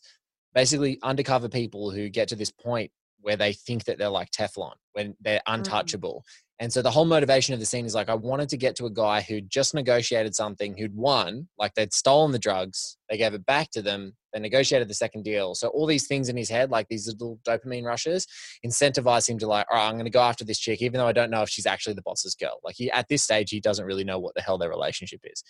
[0.54, 4.74] basically undercover people who get to this point where they think that they're like teflon
[4.94, 5.56] when they're mm-hmm.
[5.56, 6.24] untouchable
[6.60, 8.86] and so the whole motivation of the scene is like i wanted to get to
[8.86, 13.34] a guy who just negotiated something who'd won like they'd stolen the drugs they gave
[13.34, 15.56] it back to them they negotiated the second deal.
[15.56, 18.28] So all these things in his head, like these little dopamine rushes,
[18.66, 21.08] incentivize him to like, all right, I'm going to go after this chick, even though
[21.08, 22.60] I don't know if she's actually the boss's girl.
[22.64, 25.44] Like he, at this stage, he doesn't really know what the hell their relationship is.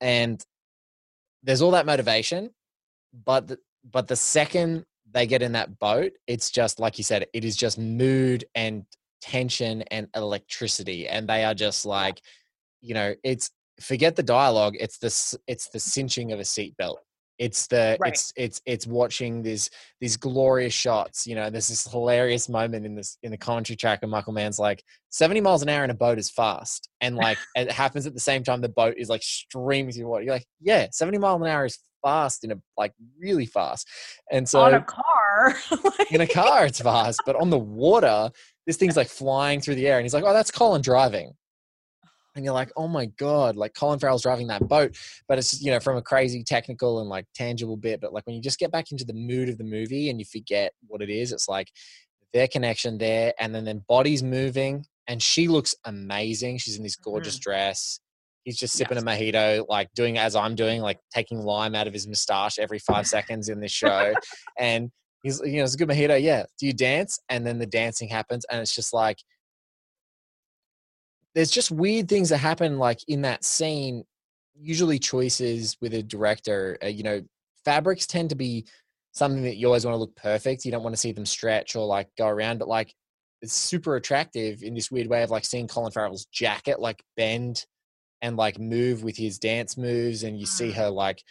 [0.00, 0.44] And
[1.46, 2.50] there's all that motivation,
[3.24, 3.58] but the,
[3.90, 7.56] but the second they get in that boat, it's just like you said, it is
[7.56, 8.84] just mood and
[9.22, 12.20] tension and electricity, and they are just like,
[12.80, 14.76] you know, it's forget the dialogue.
[14.78, 16.96] It's this it's the cinching of a seatbelt.
[17.38, 18.12] It's the Right.
[18.12, 19.70] it's it's it's watching these
[20.00, 21.26] these glorious shots.
[21.26, 24.58] You know, there's this hilarious moment in this in the commentary track, and Michael Mann's
[24.58, 28.14] like, 70 miles an hour in a boat is fast, and like it happens at
[28.14, 30.24] the same time the boat is like streaming through water.
[30.24, 33.88] You're like, yeah, 70 miles an hour is fast in a like really fast,
[34.30, 35.56] and so on a car
[36.10, 38.30] in a car it's fast, but on the water,
[38.66, 41.32] this thing's like flying through the air, and he's like, "Oh, that's Colin driving,"
[42.36, 44.96] and you're like, "Oh my god!" Like Colin Farrell's driving that boat,
[45.26, 48.36] but it's you know from a crazy technical and like tangible bit, but like when
[48.36, 51.10] you just get back into the mood of the movie and you forget what it
[51.10, 51.68] is, it's like
[52.32, 56.58] their connection there, and then then bodies moving, and she looks amazing.
[56.58, 57.50] She's in this gorgeous mm-hmm.
[57.50, 58.00] dress.
[58.44, 61.92] He's just sipping a mojito, like doing as I'm doing, like taking lime out of
[61.92, 64.14] his moustache every five seconds in this show.
[64.56, 64.90] and
[65.24, 66.22] he's, you know, it's a good mojito.
[66.22, 66.44] Yeah.
[66.58, 67.18] Do you dance?
[67.28, 68.44] And then the dancing happens.
[68.48, 69.18] And it's just like,
[71.36, 74.02] there's just weird things that happen, like in that scene.
[74.58, 77.20] Usually, choices with a director, uh, you know,
[77.64, 78.66] fabrics tend to be
[79.12, 80.64] something that you always want to look perfect.
[80.64, 82.94] You don't want to see them stretch or like go around, but like
[83.42, 87.66] it's super attractive in this weird way of like seeing Colin Farrell's jacket like bend
[88.22, 90.74] and like move with his dance moves, and you see Mm.
[90.74, 91.22] her like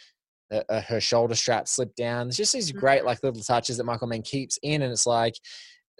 [0.52, 2.28] uh, uh, her shoulder strap slip down.
[2.28, 5.34] There's just these great like little touches that Michael Mann keeps in, and it's like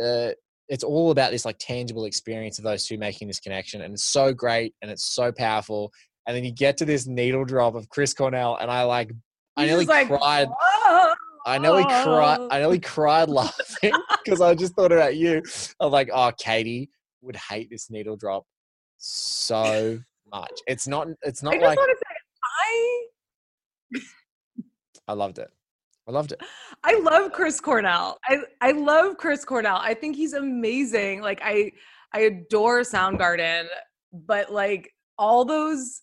[0.01, 0.31] uh,
[0.69, 4.05] it's all about this like tangible experience of those two making this connection, and it's
[4.05, 5.93] so great and it's so powerful.
[6.27, 9.13] And then you get to this needle drop of Chris Cornell, and I like
[9.57, 10.49] I he's nearly like, cried.
[10.49, 11.15] "Whoa."
[11.47, 12.41] I nearly cried.
[12.51, 13.93] I nearly cried laughing
[14.25, 15.43] because I just thought about you.
[15.79, 16.91] I'm like, oh, Katie
[17.23, 18.45] would hate this needle drop
[18.99, 20.01] so
[20.33, 20.53] much.
[20.67, 21.07] It's not.
[21.23, 22.05] It's I not just like want to
[23.95, 24.01] say,
[25.07, 25.49] I I loved it.
[26.09, 26.41] I loved it.
[26.85, 28.19] I love Chris Cornell.
[28.25, 29.79] I I love Chris Cornell.
[29.81, 31.21] I think he's amazing.
[31.21, 31.73] Like I
[32.13, 33.67] I adore Soundgarden,
[34.13, 36.03] but like all those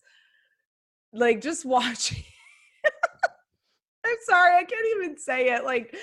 [1.14, 2.24] like just watching
[4.06, 5.64] I'm sorry, I can't even say it.
[5.64, 5.96] Like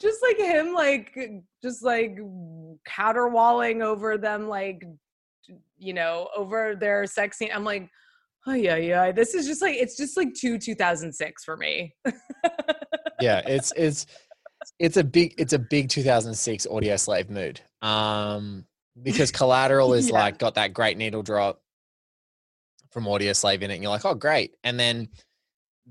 [0.00, 1.16] just like him like
[1.62, 2.18] just like
[2.84, 4.84] caterwauling over them like
[5.78, 7.50] you know, over their sex scene.
[7.52, 7.88] I'm like,
[8.46, 9.12] oh yeah, yeah.
[9.12, 11.94] This is just like it's just like two 2006 for me.
[13.20, 14.06] Yeah, it's it's
[14.78, 17.60] it's a big it's a big 2006 Audioslave mood.
[17.82, 18.64] Um,
[19.02, 20.14] because Collateral is Yeah.
[20.14, 21.60] like got that great needle drop
[22.92, 24.56] from Audioslave in it, and you're like, oh great.
[24.64, 25.08] And then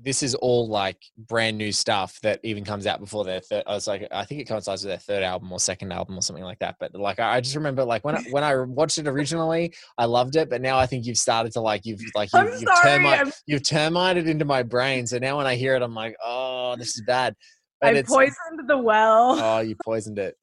[0.02, 3.64] this is all like brand new stuff that even comes out before their third.
[3.66, 6.22] I was like, I think it coincides with their third album or second album or
[6.22, 6.76] something like that.
[6.80, 10.06] But like, I I just remember like when I, when I watched it originally, I
[10.06, 12.98] loved it, but now I think you've started to like you've like you've, you've sorry.
[12.98, 15.06] termite you've termited into my brain.
[15.06, 17.34] So now when I hear it, I'm like, oh, this is bad.
[17.80, 19.38] But I poisoned the well.
[19.40, 20.36] oh, you poisoned it.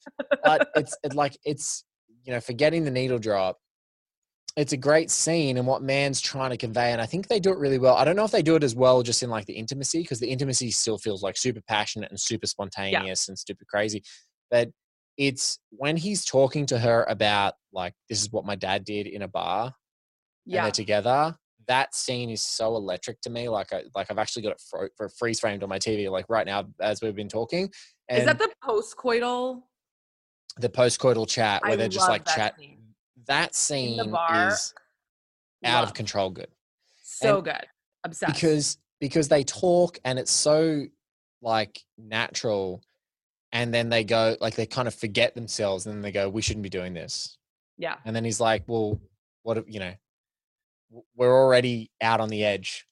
[0.44, 1.84] But it's it, like it's
[2.24, 3.58] you know forgetting the needle drop.
[4.58, 7.52] It's a great scene and what Mann's trying to convey, and I think they do
[7.52, 7.96] it really well.
[7.96, 10.20] I don't know if they do it as well just in like the intimacy because
[10.20, 14.04] the intimacy still feels like super passionate and super spontaneous and super crazy.
[14.50, 14.70] But
[15.16, 19.22] it's when he's talking to her about like this is what my dad did in
[19.22, 19.74] a bar
[20.58, 21.36] and they're together.
[21.68, 23.50] That scene is so electric to me.
[23.50, 26.26] Like I like I've actually got it fro- for freeze framed on my TV like
[26.30, 27.70] right now as we've been talking.
[28.10, 29.62] And Is that the postcoital?
[30.60, 32.56] the postcoital chat where I they're just like chat.
[32.58, 32.80] scene.
[33.28, 34.50] That scene bar.
[34.50, 34.74] is
[35.64, 36.48] out of control good
[37.04, 37.66] So and good.
[38.04, 38.34] Obsessed.
[38.34, 40.86] because because they talk and it's so
[41.42, 42.82] like natural,
[43.52, 46.42] and then they go like they kind of forget themselves and then they go we
[46.42, 47.38] shouldn't be doing this
[47.78, 47.96] yeah.
[48.06, 49.00] and then he's like well
[49.44, 49.94] what you know
[51.16, 52.86] we're already out on the edge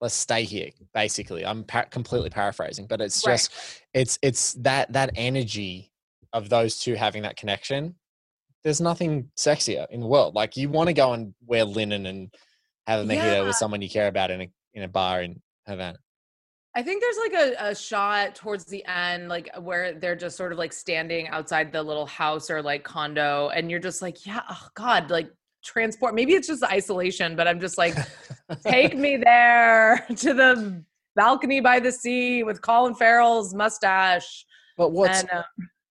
[0.00, 3.34] let's stay here basically i'm pa- completely paraphrasing but it's Right.
[3.34, 3.52] just
[3.94, 5.92] it's it's that that energy
[6.32, 7.94] of those two having that connection
[8.64, 12.34] there's nothing sexier in the world like you want to go and wear linen and
[12.86, 13.42] have a mojito Yeah.
[13.42, 15.98] with someone you care about in a in a bar in havana
[16.74, 20.52] I think there's like a, a shot towards the end, like where they're just sort
[20.52, 24.42] of like standing outside the little house or like condo, and you're just like, yeah,
[24.48, 25.28] oh God, like
[25.64, 26.14] transport.
[26.14, 27.96] Maybe it's just isolation, but I'm just like,
[28.64, 30.84] take me there to the
[31.16, 34.44] balcony by the sea with Colin Farrell's mustache.
[34.76, 35.42] but what's and uh,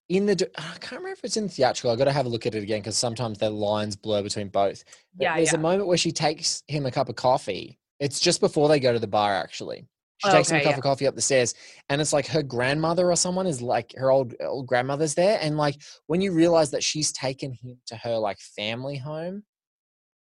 [0.10, 1.92] in the I can't remember if it's in theatrical.
[1.92, 4.50] I got to have a look at it again because sometimes the lines blur between
[4.50, 4.84] both.
[5.16, 5.60] But yeah, there's yeah.
[5.60, 7.80] a moment where she takes him a cup of coffee.
[8.00, 9.34] It's just before they go to the bar.
[9.34, 9.88] Actually,
[10.20, 10.78] she Oh, takes him a cup yeah.
[10.78, 11.54] of coffee up the stairs,
[11.90, 15.58] and it's like her grandmother or someone is like her old old grandmother's there, and
[15.58, 15.76] like
[16.08, 19.44] when you realize that she's taken him to her like family home,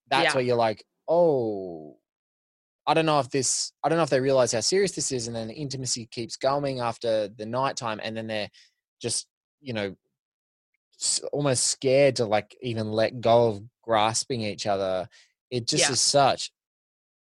[0.09, 0.33] that's Yeah.
[0.35, 1.97] where you're like, oh.
[2.89, 5.27] I don't know if this, I don't know if they realize how serious this is,
[5.27, 8.49] and then the intimacy keeps going after the nighttime, and then they're
[9.01, 9.27] just,
[9.61, 9.95] you know,
[11.31, 15.07] almost scared to like even let go of grasping each other.
[15.51, 15.91] It just Yeah.
[15.93, 16.51] is such.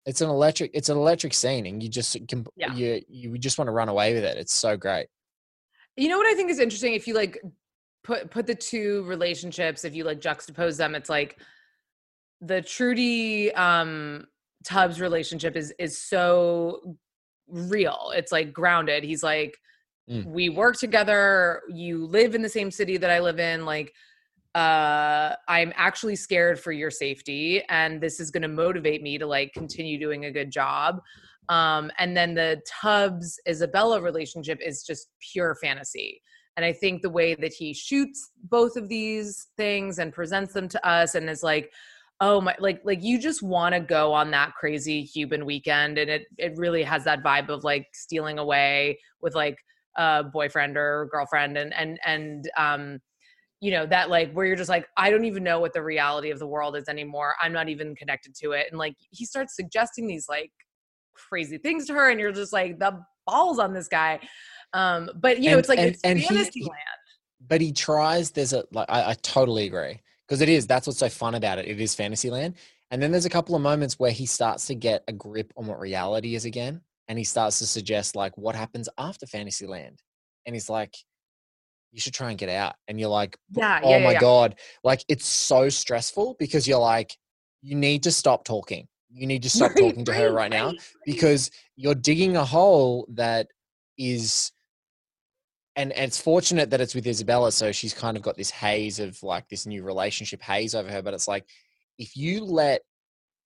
[0.06, 0.72] It's an electric.
[0.74, 2.46] It's an electric scene, and you just can.
[2.56, 2.74] Yeah.
[2.74, 4.38] You you just want to run away with it.
[4.38, 5.08] It's so great.
[5.96, 6.94] You know what I think is interesting?
[6.94, 7.40] If you like
[8.04, 11.40] put put the two relationships, if you like juxtapose them, it's like
[12.42, 14.26] the Trudy um
[14.66, 16.98] Tubbs relationship is is so
[17.48, 18.12] real.
[18.16, 19.04] It's like grounded.
[19.04, 19.58] He's like,
[20.10, 20.26] Mm.
[20.26, 21.62] we work together.
[21.70, 23.66] You live in the same city that I live in.
[23.66, 23.94] Like,
[24.56, 29.26] uh, I'm actually scared for your safety, and this is going to motivate me to
[29.26, 31.00] like continue doing a good job.
[31.50, 36.22] Um, and then the Tubbs Isabella relationship is just pure fantasy.
[36.58, 40.68] And I think the way that he shoots both of these things and presents them
[40.70, 41.72] to us and is like,
[42.20, 45.98] oh my like like you just want to go on that crazy Cuban weekend.
[45.98, 49.58] And it it really has that vibe of like stealing away with like
[49.98, 53.00] a boyfriend or girlfriend and and and um
[53.60, 56.32] you know that like where you're just like i don't even know what the reality
[56.32, 59.56] of the world is anymore i'm not even connected to it and like he starts
[59.56, 60.52] suggesting these like
[61.14, 64.20] crazy things to her and you're just like the balls on this guy
[64.74, 67.00] um but you know And- it's like and- it's and fantasy he- land
[67.48, 68.30] But he tries.
[68.32, 68.86] There's a like.
[68.88, 70.68] I, I totally agree because it is.
[70.68, 71.66] That's what's so fun about it.
[71.68, 72.54] It is Fantasyland.
[72.92, 75.66] And then there's a couple of moments where he starts to get a grip on
[75.66, 80.02] what reality is again, and he starts to suggest like what happens after Fantasyland,
[80.46, 80.96] and he's like,
[81.92, 84.20] "You should try and get out." And you're like, yeah oh yeah, my yeah.
[84.22, 87.12] god like it's so stressful because you're like
[87.62, 90.68] you need to stop talking you need to stop Right, talking to her right now
[90.68, 90.80] right.
[91.06, 93.48] because you're digging a hole that
[93.98, 94.54] is
[95.76, 99.00] and, and it's fortunate that it's with isabella so she's kind of got this haze
[99.00, 101.46] of like this new relationship haze over her but it's like
[101.98, 102.82] if you let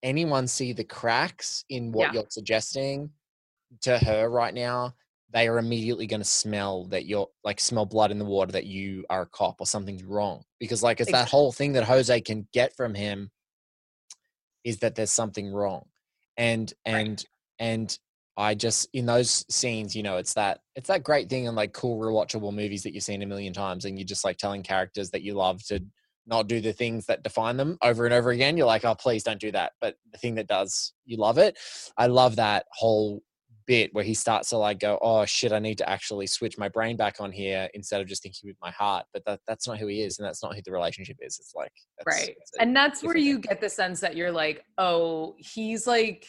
[0.04, 2.14] anyone see the cracks in what Yeah.
[2.22, 3.10] you're suggesting
[3.82, 4.94] to her right now
[5.36, 8.66] they are immediately going to smell that you're like smell blood in the water that
[8.66, 10.44] you are a cop or something's wrong.
[10.60, 13.30] Because like it's that whole thing that jose can get from him
[14.64, 15.86] is that there's something wrong.
[16.38, 16.96] And Right.
[16.96, 17.26] and
[17.60, 18.00] and
[18.38, 21.72] i just in those scenes you know it's that it's that great thing in like
[21.72, 25.10] cool rewatchable movies that you've seen a million times and you're just like telling characters
[25.12, 25.82] that you love to
[26.28, 29.24] not do the things that define them over and over again you're like oh please
[29.24, 29.74] don't do that.
[29.80, 31.58] But the thing that does you love it.
[31.98, 33.22] I love that whole
[33.68, 36.70] bit where he starts to like go oh shit i need to actually switch my
[36.70, 39.78] brain back on here instead of just thinking with my heart but that, that's not
[39.78, 41.40] who he is and that's not who the relationship is.
[41.40, 43.42] It's like that's, right it's and that's where you thing.
[43.42, 46.28] get the sense that you're like oh he's like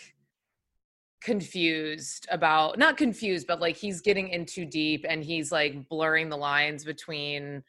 [1.22, 6.28] confused about not confused but like he's getting in too deep and he's like blurring
[6.28, 7.62] the lines between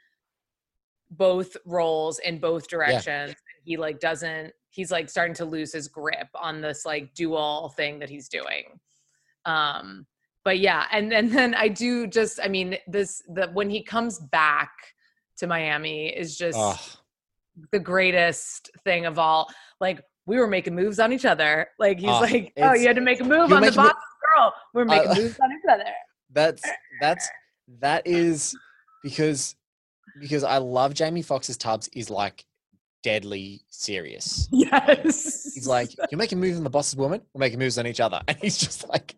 [1.11, 6.27] both roles in both directions he like doesn't he's like starting to lose his grip
[6.35, 8.79] on this like dual thing that he's doing
[9.47, 10.05] um
[10.45, 14.19] but yeah, and and then I do just I mean this the when he comes
[14.19, 14.71] back
[15.37, 16.79] to Miami is just Oh,
[17.71, 19.49] the greatest thing of all.
[19.81, 21.67] Like we were making moves on each other.
[21.79, 23.87] Like he's Oh, like, oh, you had to make a move on the making mo-
[23.89, 23.93] boss
[24.35, 24.53] girl.
[24.73, 25.83] We're making Uh, moves on each other.
[26.31, 26.63] that's
[27.01, 27.29] that's
[27.79, 28.55] that is
[29.03, 29.55] because
[30.19, 32.45] because I love Jamie Foxx's Tubbs is like
[33.03, 34.47] deadly serious.
[34.51, 35.53] Yes.
[35.53, 37.21] He's like, "You're making moves on the boss's woman.
[37.33, 39.15] We're making moves on each other," and he's just like,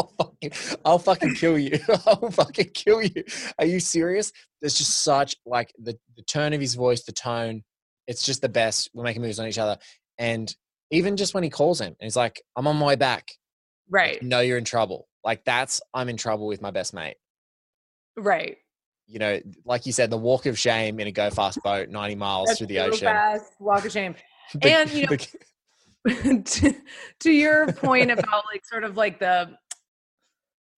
[0.00, 0.52] "I'll fucking,
[0.84, 1.78] I'll fucking kill you.
[2.06, 3.24] I'll fucking kill you.
[3.58, 7.62] Are you serious?" There's just such like the the turn of his voice, the tone.
[8.06, 8.90] It's just the best.
[8.94, 9.78] We're making moves on each other,
[10.18, 10.54] and
[10.90, 13.28] even just when he calls him, and he's like, "I'm on my way back.
[13.88, 17.16] right, No, you're in trouble." Like that's I'm in trouble with my best mate.
[18.16, 18.56] right.
[19.06, 22.14] You know, like you said, the walk of shame in a go fast boat, 90
[22.14, 23.08] miles That's through the ocean.
[23.08, 24.14] Fast, walk of shame.
[24.54, 25.16] The- And, you know,
[26.04, 26.74] the- to,
[27.20, 29.50] to your point about like sort of like the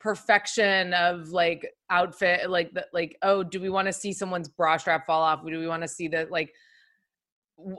[0.03, 4.76] perfection of like outfit like the, like oh do we want to see someone's bra
[4.76, 6.53] strap fall off do we want to see that like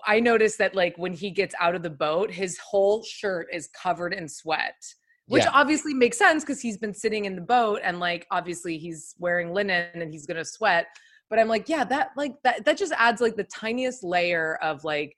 [0.08, 3.68] i noticed that like when he gets out of the boat his whole shirt is
[3.80, 4.76] covered in sweat
[5.28, 5.52] which Yeah.
[5.54, 9.54] obviously makes sense because he's been sitting in the boat and like obviously he's wearing
[9.54, 10.88] linen and he's gonna sweat
[11.30, 14.86] but i'm like yeah that like that that just adds like the tiniest layer of
[14.86, 15.14] like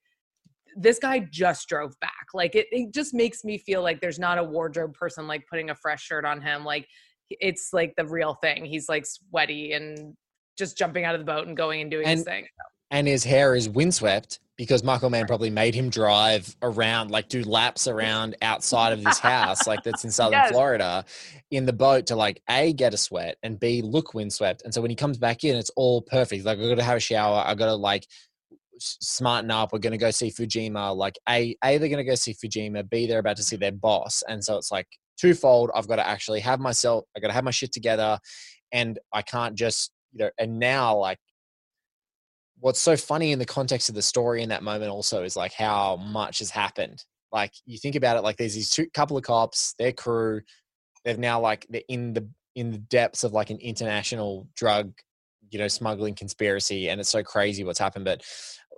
[0.76, 2.28] this guy just drove back.
[2.34, 5.70] Like it, it just makes me feel like there's not a wardrobe person like putting
[5.70, 6.66] a fresh shirt on him.
[6.66, 6.88] Like
[7.30, 8.66] it's like the real thing.
[8.66, 10.16] He's like sweaty and
[10.58, 12.46] just jumping out of the boat and going and doing his thing.
[12.92, 17.44] and his hair is windswept because Michael Mann probably made him drive around, like do
[17.44, 20.52] laps around outside of this house, like that's in southern Yes.
[20.52, 21.04] Florida,
[21.52, 24.62] in the boat to like A, get a sweat and B, look windswept.
[24.64, 26.46] And so when he comes back in, it's all perfect.
[26.46, 27.44] Like, I got to have a shower.
[27.46, 28.08] I got to like
[28.80, 29.74] smarten up.
[29.74, 30.96] We're going to go see Fujima.
[30.96, 32.88] Like, A, A, they're going to go see Fujima.
[32.90, 34.24] B, they're about to see their boss.
[34.28, 34.88] And so it's like
[35.20, 35.72] twofold.
[35.76, 38.20] I've got to actually have myself, I got to have my shit together.
[38.72, 41.20] And I can't just, you know, and now like,
[42.60, 45.54] what's so funny in the context of the story in that moment also is like
[45.54, 47.04] how much has happened.
[47.32, 50.42] Like you think about it, like there's these two couple of cops, their crew,
[51.04, 54.94] they've now like they're in the in the depths of like an international drug,
[55.50, 58.06] you know, smuggling conspiracy, and it's so crazy what's happened.
[58.06, 58.24] But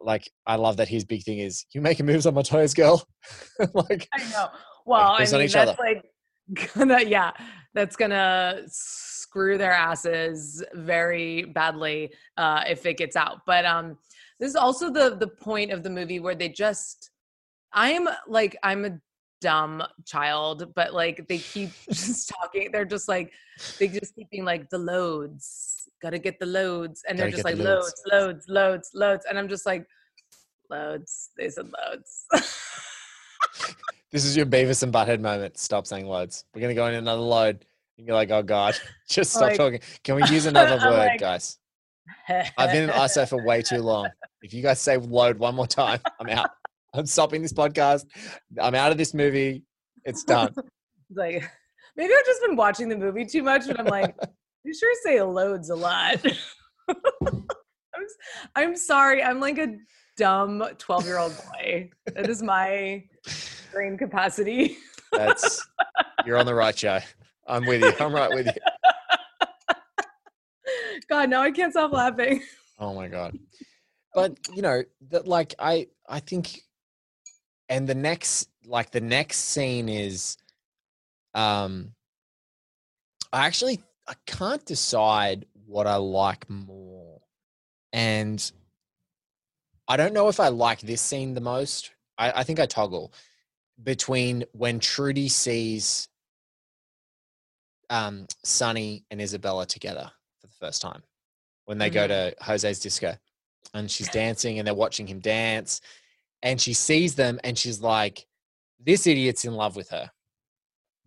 [0.02, 3.04] like, I love that his big thing is you making moves on my toes, girl.
[3.74, 4.48] like, I know.
[4.86, 5.78] Well, I moves on mean, that's other.
[5.80, 6.06] like
[6.74, 7.32] gonna, yeah,
[7.74, 13.40] that's gonna screw their asses very badly uh, if it gets out.
[13.46, 13.98] But um,
[14.40, 17.12] this is also the the point of the movie where they just,
[17.74, 19.00] I'm like, I'm a
[19.42, 22.70] dumb child, but like they keep just talking.
[22.72, 23.32] They're just like,
[23.80, 27.46] they just keep being like the loads, gotta get the loads, and they're Gotta just
[27.46, 27.94] like the loads.
[28.12, 29.86] loads, loads, loads, loads, and I'm just like,
[30.70, 31.30] loads.
[31.38, 32.26] They said loads.
[34.12, 35.58] this is your Beavis and Butthead moment.
[35.58, 36.46] Stop saying loads.
[36.54, 37.66] We're gonna go in another load.
[37.98, 38.76] And you're like, oh god,
[39.10, 39.80] just stop Like- talking.
[40.04, 41.58] Can we use another word, like- guys?
[42.30, 44.10] I've been in ISO for way too long.
[44.42, 46.52] If you guys say load one more time, I'm out.
[46.98, 48.06] I'm stopping this podcast.
[48.60, 49.64] I'm out of this movie.
[50.04, 50.50] It's done.
[50.58, 50.68] It's
[51.16, 51.50] like
[51.96, 54.16] maybe I've just been watching the movie too much, but I'm like,
[54.64, 56.26] you sure say loads a lot.
[56.90, 57.46] I'm,
[58.56, 59.22] I'm sorry.
[59.22, 59.76] I'm like a
[60.18, 61.92] dumb 12 year old boy.
[62.16, 63.04] That is my
[63.72, 64.78] brain capacity.
[65.12, 65.66] That's
[66.26, 67.00] you're on the right show.
[67.48, 67.94] I'm with you.
[68.00, 68.54] I'm right with you.
[71.10, 72.42] God, now I can't stop laughing.
[72.80, 73.38] Oh my god.
[74.14, 76.60] But you know, that like I I think
[77.70, 80.38] and the next like the next scene is
[81.34, 81.94] um
[83.32, 87.22] I actually I can't decide what I like more.
[87.92, 88.52] And
[89.88, 91.92] I don't know if I like this scene the most.
[92.18, 93.14] I, I think I toggle
[93.84, 96.10] between when Trudy sees
[97.90, 100.12] um Sonny and Isabella together
[100.42, 101.04] for the first time
[101.66, 103.16] when they go to Jose's disco
[103.74, 105.80] and she's dancing and they're watching him dance
[106.44, 108.26] and she sees them and she's like
[108.80, 110.10] this idiot's in love with her.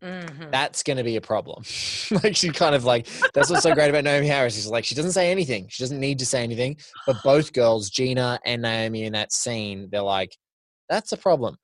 [0.03, 0.51] Mhm.
[0.51, 1.63] that's going to be a problem.
[2.11, 4.95] Like she kind of like that's what's so great about Naomie Harris She's like she
[4.95, 5.67] doesn't say anything.
[5.69, 6.77] She doesn't need to say anything
[7.07, 10.37] but both girls Gina and Naomie in that scene they're like
[10.89, 11.57] that's a problem.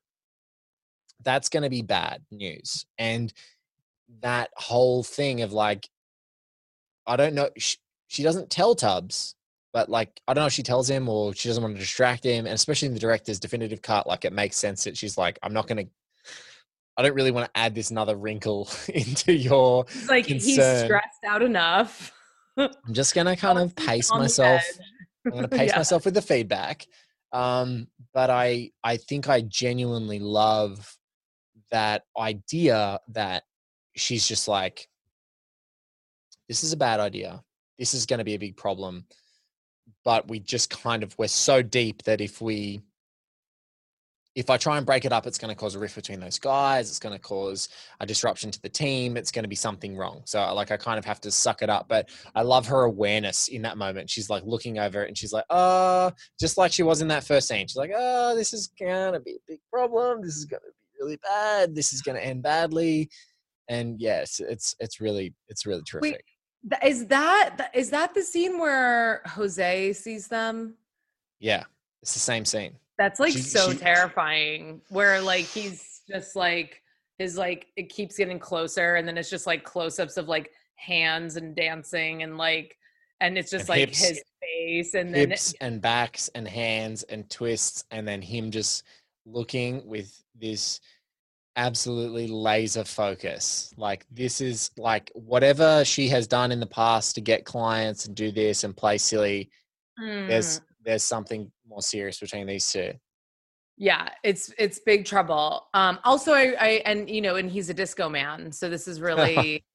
[1.23, 2.85] That's going to be bad news.
[2.97, 3.33] And
[4.21, 5.89] that whole thing of like
[7.07, 9.35] I don't know she, she doesn't tell Tubbs
[9.77, 12.23] but like I don't know if she tells him or she doesn't want to distract
[12.23, 15.37] him and especially in the director's definitive cut like it makes sense that she's like
[15.43, 15.91] I'm not going to
[16.97, 21.23] I don't really want to add this another wrinkle into your It's like he's stressed
[21.27, 22.11] out enough.
[22.57, 24.63] I'm just going to kind of pace myself.
[25.25, 25.77] I'm going to pace Yeah.
[25.77, 26.87] myself with the feedback.
[27.31, 30.91] Um, but I, I think I genuinely love
[31.69, 33.43] that idea that
[33.95, 34.87] she's just like,
[36.49, 37.43] this is a bad idea.
[37.77, 39.05] This is going to be a big problem.
[40.03, 42.81] But we just kind of, we're so deep that if we,
[44.35, 46.37] if I try and break it up, it's going to cause a rift between those
[46.37, 46.89] guys.
[46.89, 47.69] It's going to cause
[47.99, 49.17] a disruption to the team.
[49.17, 50.21] It's going to be something wrong.
[50.25, 51.87] So, like, I kind of have to suck it up.
[51.89, 54.11] But I love her awareness in that moment.
[54.11, 57.23] She's like looking over it and she's like, oh, just like she was in that
[57.23, 57.67] first scene.
[57.67, 60.21] She's like, oh, this is going to be a big problem.
[60.21, 61.73] This is going to be really bad.
[61.73, 63.09] This is going to end badly.
[63.69, 66.11] And yes, it's it's really it's really terrific.
[66.13, 66.21] Wait,
[66.83, 70.75] is that is that the scene where Jose sees them?
[71.39, 71.63] Yeah,
[72.01, 72.73] it's the same scene.
[72.97, 74.81] That's like She- so she- terrifying.
[74.89, 76.81] Where like he's just like
[77.17, 81.37] his like it keeps getting closer, and then it's just like close-ups of like hands
[81.37, 82.77] and dancing and like
[83.19, 84.07] and it's just And like hips.
[84.07, 88.83] his face and then hips and backs and hands and twists and then him just
[89.25, 90.79] looking with this
[91.57, 93.73] absolutely laser focus.
[93.75, 98.15] Like this is like whatever she has done in the past to get clients and
[98.15, 99.49] do this and play silly
[99.99, 100.27] Mm.
[100.27, 102.93] there's there's something more serious between these two.
[103.77, 105.67] Yeah it's it's big trouble.
[105.73, 109.01] Um also I, I and you know and he's a disco man so this is
[109.09, 109.65] really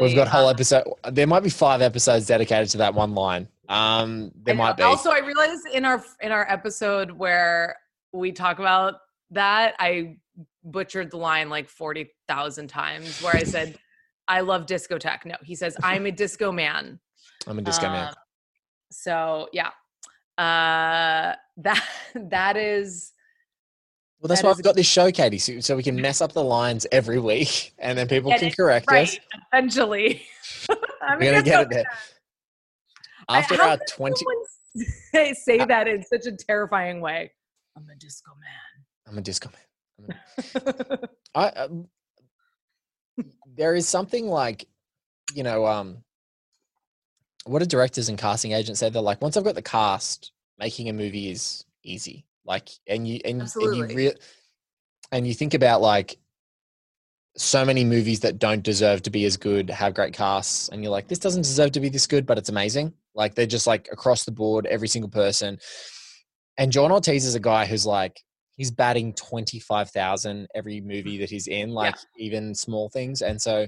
[0.00, 3.48] we've got whole uh, episode there might be five episodes dedicated to that one line.
[3.68, 4.82] Um there might be.
[4.82, 7.76] Also, I realized in our in our episode where
[8.12, 8.94] we talk about
[9.30, 10.16] that, I
[10.64, 13.20] butchered the line like forty thousand times.
[13.22, 13.78] Where I said,
[14.28, 16.98] "I love discotheque." No, he says, "I'm a disco man."
[17.46, 18.14] i'm a disco man Um,
[18.90, 19.68] So yeah,
[20.36, 21.84] uh, that
[22.14, 23.12] that is
[24.20, 26.20] Well, that's That why is we've got this show, Katie, so, so we can mess
[26.20, 29.18] up the lines every week, and then people can correct us.
[29.52, 30.22] Eventually,
[31.02, 31.84] I'm We're gonna get it there.
[33.28, 34.24] I- After how our twenty,
[35.12, 37.32] say, say Uh, that in such a terrifying way.
[37.76, 38.84] I'm a disco man.
[39.06, 39.60] I'm a disco man.
[41.34, 41.88] I um,
[43.56, 44.66] there is something like,
[45.34, 45.98] you know, um,
[47.44, 48.90] what do directors and casting agents say?
[48.90, 52.24] They're like, once I've got the cast, making a movie is easy.
[52.44, 54.14] Like, and you and, and you re-
[55.12, 56.18] and you think about like
[57.36, 60.90] so many movies that don't deserve to be as good have great casts and you're
[60.90, 63.88] like this doesn't deserve to be this good but it's amazing like they're just like
[63.92, 65.56] across the board every single person
[66.58, 68.20] and john ortiz is a guy who's like
[68.60, 73.66] he's batting 25,000 every movie that he's in like even small things and so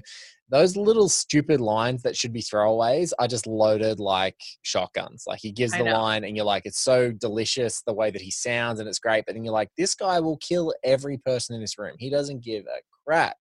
[0.49, 5.51] those little stupid lines that should be throwaways are just loaded like shotguns like he
[5.51, 5.99] gives I the know.
[5.99, 9.23] line and you're like it's so delicious the way that he sounds and it's great
[9.25, 12.43] but then you're like this guy will kill every person in this room he doesn't
[12.43, 13.35] give a crap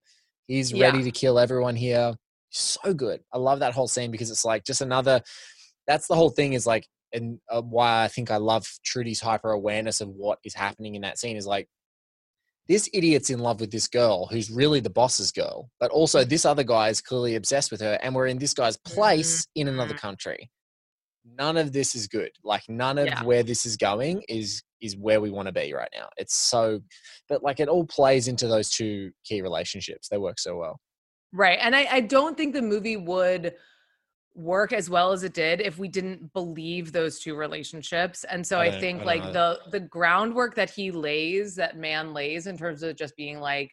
[0.46, 0.86] he's Yeah.
[0.86, 2.14] ready to kill everyone here
[2.48, 5.20] so good i love that whole scene because it's like just another
[5.86, 9.50] that's the whole thing is like and uh, why i think i love trudy's hyper
[9.52, 11.68] awareness of what is happening in that scene is like
[12.68, 15.94] this idiot's in love with this girl who's really the boss's girl but Mm.
[15.94, 19.46] also this other guy is clearly obsessed with her and we're in this guy's place
[19.54, 19.98] in another Mhm.
[20.00, 20.50] country
[21.24, 23.22] none of this is good like none of Yeah.
[23.24, 26.80] where this is going is is where we want to be right now it's so
[27.28, 30.80] but like it all plays into those two key relationships they work so well
[31.34, 31.58] Right.
[31.62, 33.54] And I, I don't think the movie would
[34.34, 38.24] work as well as it did if we didn't believe those two relationships.
[38.24, 42.14] And so I I, think I like the the groundwork that he lays, that Mann
[42.14, 43.70] lays in terms of just being like,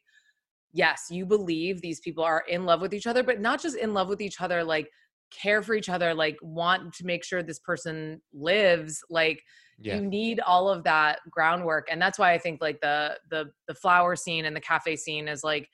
[0.74, 3.93] yes, you believe these people are in love with each other, but not just in
[3.93, 4.89] love with each other, like
[5.32, 9.41] care for each other, like want to make sure this person lives, like
[9.80, 9.95] yeah.
[9.95, 11.88] you need all of that groundwork.
[11.89, 15.28] And that's why i think like the the the flower scene and the cafe scene
[15.28, 15.70] is like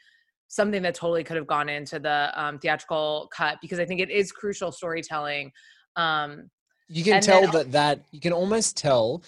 [0.47, 4.09] something that totally could have gone into the um, theatrical cut because i think it
[4.09, 5.51] is crucial storytelling
[5.95, 6.49] um
[6.87, 9.23] you can tell then- that that you can almost tell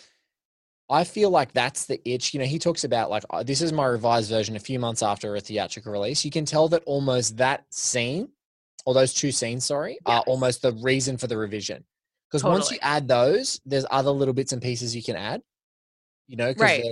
[0.90, 3.74] i feel like that's the itch you know he talks about like "Oh, this is
[3.74, 6.24] my revised version a few months after a theatrical release.
[6.24, 8.30] You can tell that almost that scene
[8.86, 11.84] or those two scenes sorry are almost the reason for the revision.
[12.32, 15.42] Because once you add those there's other little bits and pieces you can add
[16.28, 16.84] you know Right.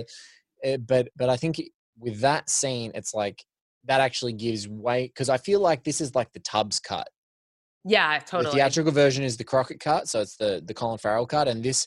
[0.66, 1.60] uh, but but i think
[1.98, 3.42] with that scene it's like
[3.86, 7.08] that actually gives way because i feel like this is like the tubbs cut
[7.84, 8.44] yeah totally.
[8.44, 11.62] the theatrical version is the Crockett cut, so it's the the Colin Farrell cut, and
[11.62, 11.86] this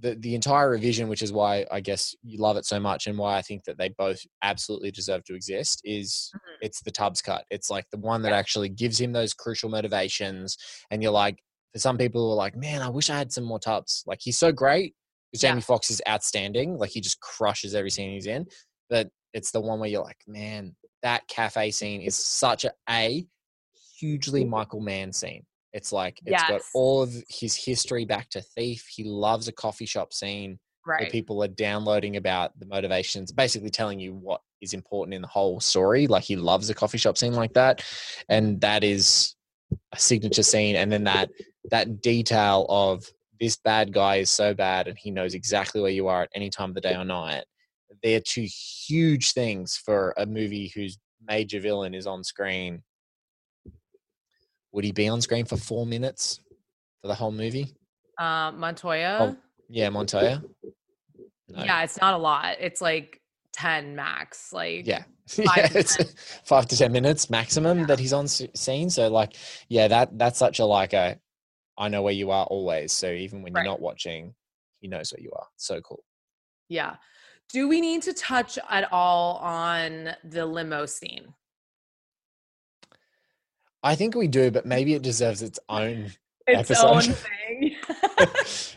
[0.00, 3.18] the the entire revision, which is why I guess you love it so much, and
[3.18, 6.38] why I think that they both absolutely deserve to exist, is Mhm.
[6.62, 7.44] it's the Tubbs cut.
[7.50, 10.56] It's like the one that actually gives him those crucial motivations,
[10.90, 11.36] and you're like,
[11.74, 14.02] for some people, who are like, man, I wish I had some more Tubbs.
[14.06, 14.94] Like he's so great.
[15.32, 15.50] 'cause Yeah.
[15.50, 16.78] Jamie Foxx is outstanding.
[16.78, 18.46] Like he just crushes every scene he's in.
[18.88, 20.74] But it's the one where you're like, man,
[21.04, 23.24] that cafe scene is such a, a
[23.96, 25.44] hugely Michael Mann scene.
[25.72, 28.86] It's like it's got all of his history back to Thief.
[28.88, 34.00] He loves a coffee shop scene where people are downloading about the motivations, basically telling
[34.00, 36.06] you what is important in the whole story.
[36.06, 37.84] Like he loves a coffee shop scene like that,
[38.28, 39.34] and that is
[39.92, 41.30] a signature scene, and then that
[41.70, 43.04] that detail of
[43.40, 46.50] this bad guy is so bad and he knows exactly where you are at any
[46.50, 47.44] time of the day or night.
[48.04, 48.46] They're two
[48.86, 52.82] huge things for a movie whose major villain is on screen.
[54.72, 56.40] Would he be on screen for four minutes
[57.00, 57.74] for the whole movie?
[58.18, 59.16] Uh, Montoya.
[59.20, 59.36] Oh,
[59.70, 60.42] yeah, Montoya.
[61.48, 61.64] No.
[61.64, 62.56] Yeah, it's not a lot.
[62.60, 63.22] It's like
[63.54, 64.52] 10 max.
[64.52, 65.04] Like, Yeah.
[65.26, 66.06] Five yeah, to it's 10.
[66.44, 68.90] five to ten minutes maximum that he's on scene.
[68.90, 69.36] So like,
[69.70, 71.18] yeah, that that's such a like a,
[71.78, 72.92] I know where you are always.
[72.92, 73.62] So even when Right.
[73.62, 74.34] you're not watching,
[74.80, 75.46] he knows where you are.
[75.56, 76.04] So cool.
[76.68, 76.96] yeah.
[77.50, 81.34] Do we need to touch at all on the limo scene?
[83.82, 86.10] I think we do, but maybe it deserves its own.
[86.46, 86.86] Its Episode.
[86.88, 87.76] own thing.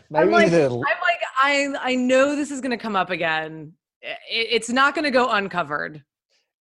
[0.10, 3.72] maybe like- the I'm like, I I know this is gonna come up again.
[4.04, 6.02] I- it's not gonna go uncovered.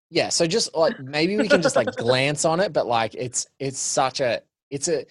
[0.09, 0.29] yeah.
[0.29, 3.79] So just like maybe we can just like glance on it, but like it's it's
[3.79, 4.41] such a
[4.71, 5.05] it's a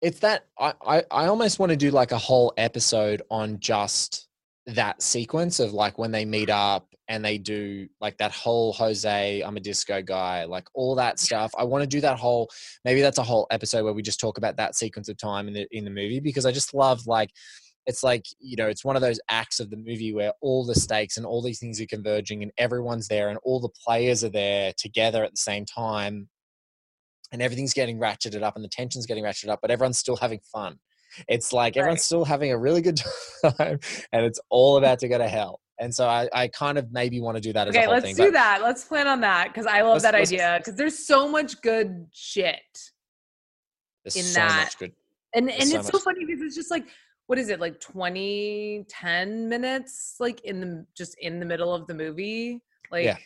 [0.00, 4.28] it's that I I, I almost want to do like a whole episode on just
[4.66, 9.40] that sequence of like when they meet up and they do like that whole Jose,
[9.40, 11.50] I'm a disco guy, like all that stuff.
[11.58, 12.48] I want to do that whole
[12.84, 15.54] maybe that's a whole episode where we just talk about that sequence of time in
[15.54, 17.30] the in the movie because I just love like
[17.86, 20.74] it's like you know it's one of those acts of the movie where all the
[20.74, 24.28] stakes and all these things are converging and everyone's there and all the players are
[24.28, 26.28] there together at the same time
[27.32, 30.40] and everything's getting ratcheted up and the tension's getting ratcheted up but everyone's still having
[30.52, 30.78] fun
[31.28, 32.02] it's like everyone's Right.
[32.02, 33.00] still having a really good
[33.58, 33.78] time
[34.12, 37.20] and it's all about to go to hell and so i, I kind of maybe
[37.20, 38.60] want to do that as a Okay, whole let's thing do that.
[38.62, 42.60] Let's plan on that because I love that idea because there's so much good shit.
[44.04, 44.92] there's in so that- much good
[45.34, 46.86] And and so it's so funny because it's just like
[47.26, 51.86] what is it like 20 10 minutes like in the just in the middle of
[51.86, 52.60] the movie
[52.90, 53.16] like Yeah.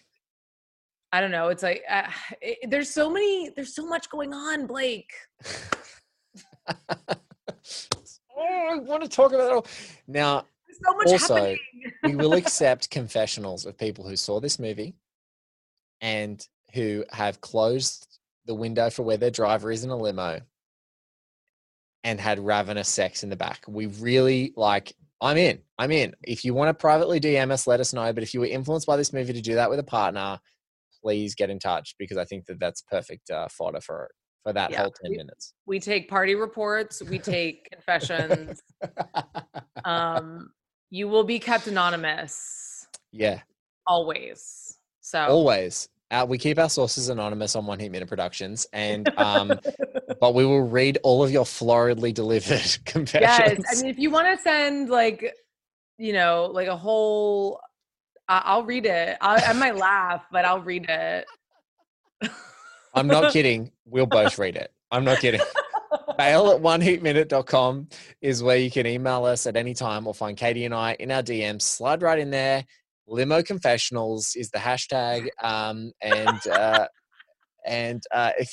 [1.13, 2.09] I don't know it's like uh,
[2.41, 5.13] it, there's so many there's so much going on Blake
[8.37, 9.67] oh, I want to talk about it all.
[10.07, 10.45] Now,
[10.83, 11.57] so much Also,
[12.03, 14.95] we will accept confessionals of people who saw this movie
[16.01, 20.41] and who have closed the window for where their driver is in a limo
[22.05, 23.65] and had ravenous sex in the back.
[23.67, 25.61] We really like, I'm in.
[25.79, 26.15] I'm in.
[26.23, 28.13] If you want to privately DM us, let us know.
[28.13, 30.39] But if you were influenced by this movie to do that with a partner,
[31.03, 34.11] please get in touch because I think that that's perfect uh, fodder for
[34.47, 35.55] for that Yeah, whole 10 we- minutes.
[35.67, 38.63] we take party reports we take confessions
[39.85, 40.51] um
[40.91, 43.41] you will be kept anonymous yeah.
[43.89, 45.89] always so Always.
[46.13, 49.59] Uh, we keep our sources anonymous on One Heat Minute Productions, and um,
[50.21, 53.65] but we will read all of your floridly delivered confessions.
[53.67, 55.35] yes i mean if you want to send like
[55.99, 57.61] you know like a whole
[58.29, 61.27] I- i'll read it I, I might laugh but i'll read it
[62.97, 63.71] I'm not kidding.
[63.85, 64.73] We'll both read it.
[64.91, 65.41] I'm not kidding.
[66.19, 67.89] Mail at oneheatminute.com
[68.23, 71.11] is where you can email us at any time or find Katie and I in
[71.11, 71.63] our DMs.
[71.63, 72.65] Slide right in there.
[73.07, 75.29] Limo confessionals is the hashtag.
[75.43, 76.87] Um, and uh,
[77.67, 78.51] and uh, if,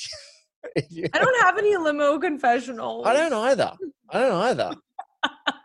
[0.76, 3.72] if you, i don't have any limo confessionals I don't either.
[4.10, 4.74] I don't either.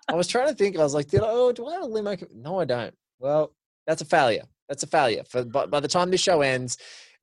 [0.07, 0.77] I was trying to think.
[0.77, 2.15] I was like, did I, oh, do I have a limo?
[2.33, 2.93] No, I don't.
[3.19, 3.53] Well,
[3.85, 4.43] that's a failure.
[4.69, 5.23] That's a failure.
[5.27, 6.77] For by, by the time this show ends,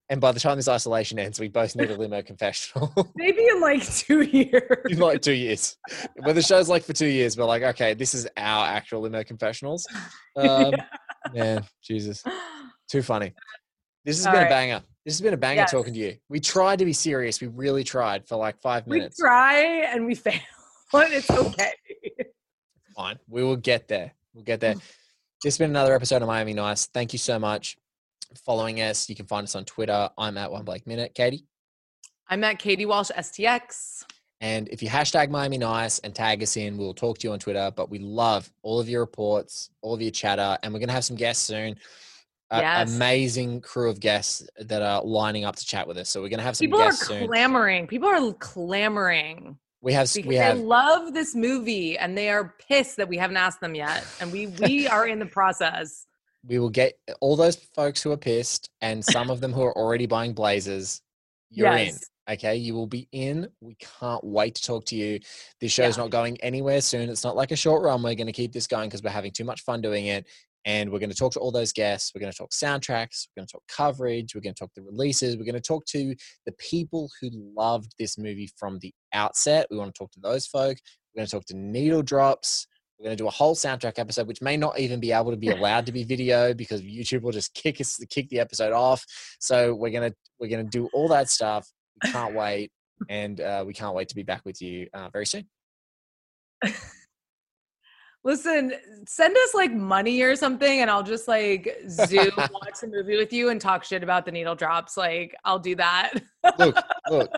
[0.08, 3.60] and by the time this isolation ends, we both need a limo confessional maybe in
[3.60, 5.76] like two years in like two years.
[6.22, 9.22] When the show's like for two years, we're like, okay, this is our actual limo
[9.24, 9.86] confessionals.
[10.36, 10.74] Um,
[11.32, 12.22] Man, Jesus,
[12.90, 13.32] too funny.
[14.04, 14.46] This has All been right.
[14.46, 14.82] a banger.
[15.06, 15.70] This has been a banger Yes.
[15.70, 16.16] talking to you.
[16.28, 17.40] We tried to be serious.
[17.40, 19.16] We really tried for like five minutes.
[19.18, 19.58] we try
[19.92, 20.34] and we fail
[20.92, 21.72] but it's okay
[22.96, 23.18] fine.
[23.28, 24.12] We will get there.
[24.34, 24.74] We'll get there.
[24.74, 26.86] This has been another episode of Miami Nice.
[26.86, 27.76] Thank you so much
[28.44, 29.08] following us.
[29.08, 30.08] You can find us on Twitter.
[30.18, 31.14] I'm at One Blake Minute.
[31.14, 31.46] Katie.
[32.28, 34.04] i'm at katie walsh stx
[34.40, 37.38] And if you hashtag Miami Nice and tag us in, we'll talk to you on
[37.38, 37.72] Twitter.
[37.74, 40.94] But we love all of your reports, all of your chatter, and we're going to
[40.94, 41.76] have some guests soon.
[42.52, 42.94] Yes.
[42.94, 46.08] amazing crew of guests that are lining up to chat with us.
[46.10, 47.26] So we're going to have some people are guests soon.
[47.26, 52.28] clamoring people are clamoring We have because we they have love this movie and they
[52.28, 56.06] are pissed that we haven't asked them yet and we we are in the process
[56.46, 59.76] we will get all those folks who are pissed and some of them who are
[59.76, 61.02] already buying blazers.
[61.50, 61.94] You're in.
[62.28, 63.48] Okay, you will be in.
[63.60, 65.20] We can't wait to talk to you.
[65.60, 66.02] This show's Yeah.
[66.04, 67.08] not going anywhere soon.
[67.08, 68.02] It's not like a short run.
[68.02, 70.26] We're going to keep this going because we're having too much fun doing it.
[70.64, 72.10] And we're going to talk to all those guests.
[72.12, 73.28] We're going to talk soundtracks.
[73.28, 74.34] We're going to talk coverage.
[74.34, 75.36] We're going to talk the releases.
[75.36, 79.68] We're going to talk to the people who loved this movie from the outset.
[79.70, 80.76] We want to talk to those folk.
[81.14, 82.66] We're going to talk to Needle Drops.
[82.98, 85.36] We're going to do a whole soundtrack episode, which may not even be able to
[85.36, 89.04] be allowed to be video because YouTube will just kick us kick the episode off.
[89.38, 91.68] So we're gonna we're gonna do all that stuff.
[92.02, 92.70] We can't wait.
[93.10, 95.46] and uh, we can't wait to be back with you uh, very soon.
[98.24, 98.72] Listen,
[99.06, 103.32] send us like money or something, and I'll just like zoom watch the movie with
[103.32, 104.96] you and talk shit about the needle drops.
[104.96, 106.12] Like, I'll do that.
[106.58, 106.76] look,
[107.08, 107.30] look.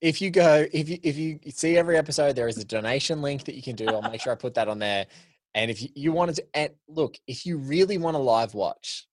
[0.00, 3.44] If you go, if you if you see every episode, there is a donation link
[3.44, 3.86] that you can do.
[3.88, 5.06] I'll make sure I put that on there.
[5.54, 9.08] And if you, you wanted to, and look, if you really want to live watch,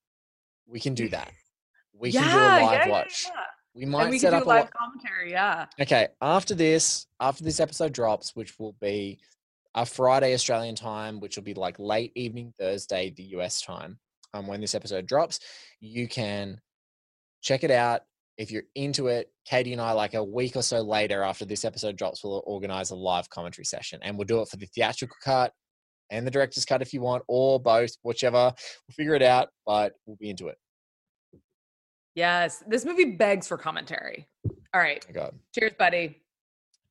[0.67, 1.31] we can do that.
[1.93, 3.25] We can do a live yeah, yeah, watch.
[3.27, 3.41] yeah.
[3.73, 5.31] We And might we set can up do a live li- commentary.
[5.31, 5.65] Yeah.
[5.81, 9.19] Okay, after this, after this episode drops, which will be
[9.73, 13.97] a Friday Australian time, which will be like late evening Thursday, the US time,
[14.33, 15.39] um, when this episode drops,
[15.79, 16.59] you can
[17.41, 18.01] check it out.
[18.37, 21.65] If you're into it, Katie and I, like a week or so later after this
[21.65, 25.17] episode drops, we'll organize a live commentary session and we'll do it for the theatrical
[25.23, 25.53] cut
[26.11, 28.53] and the director's cut if you want, or both, whichever.
[28.53, 30.57] We'll figure it out, but we'll be into it.
[32.15, 32.63] Yes.
[32.67, 34.27] This movie begs for commentary.
[34.73, 35.05] All right.
[35.19, 35.31] Oh.
[35.53, 36.21] Cheers, buddy.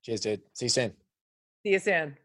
[0.03, 0.41] Cheers, dude.
[0.53, 0.93] See you soon.
[1.65, 2.17] See you soon.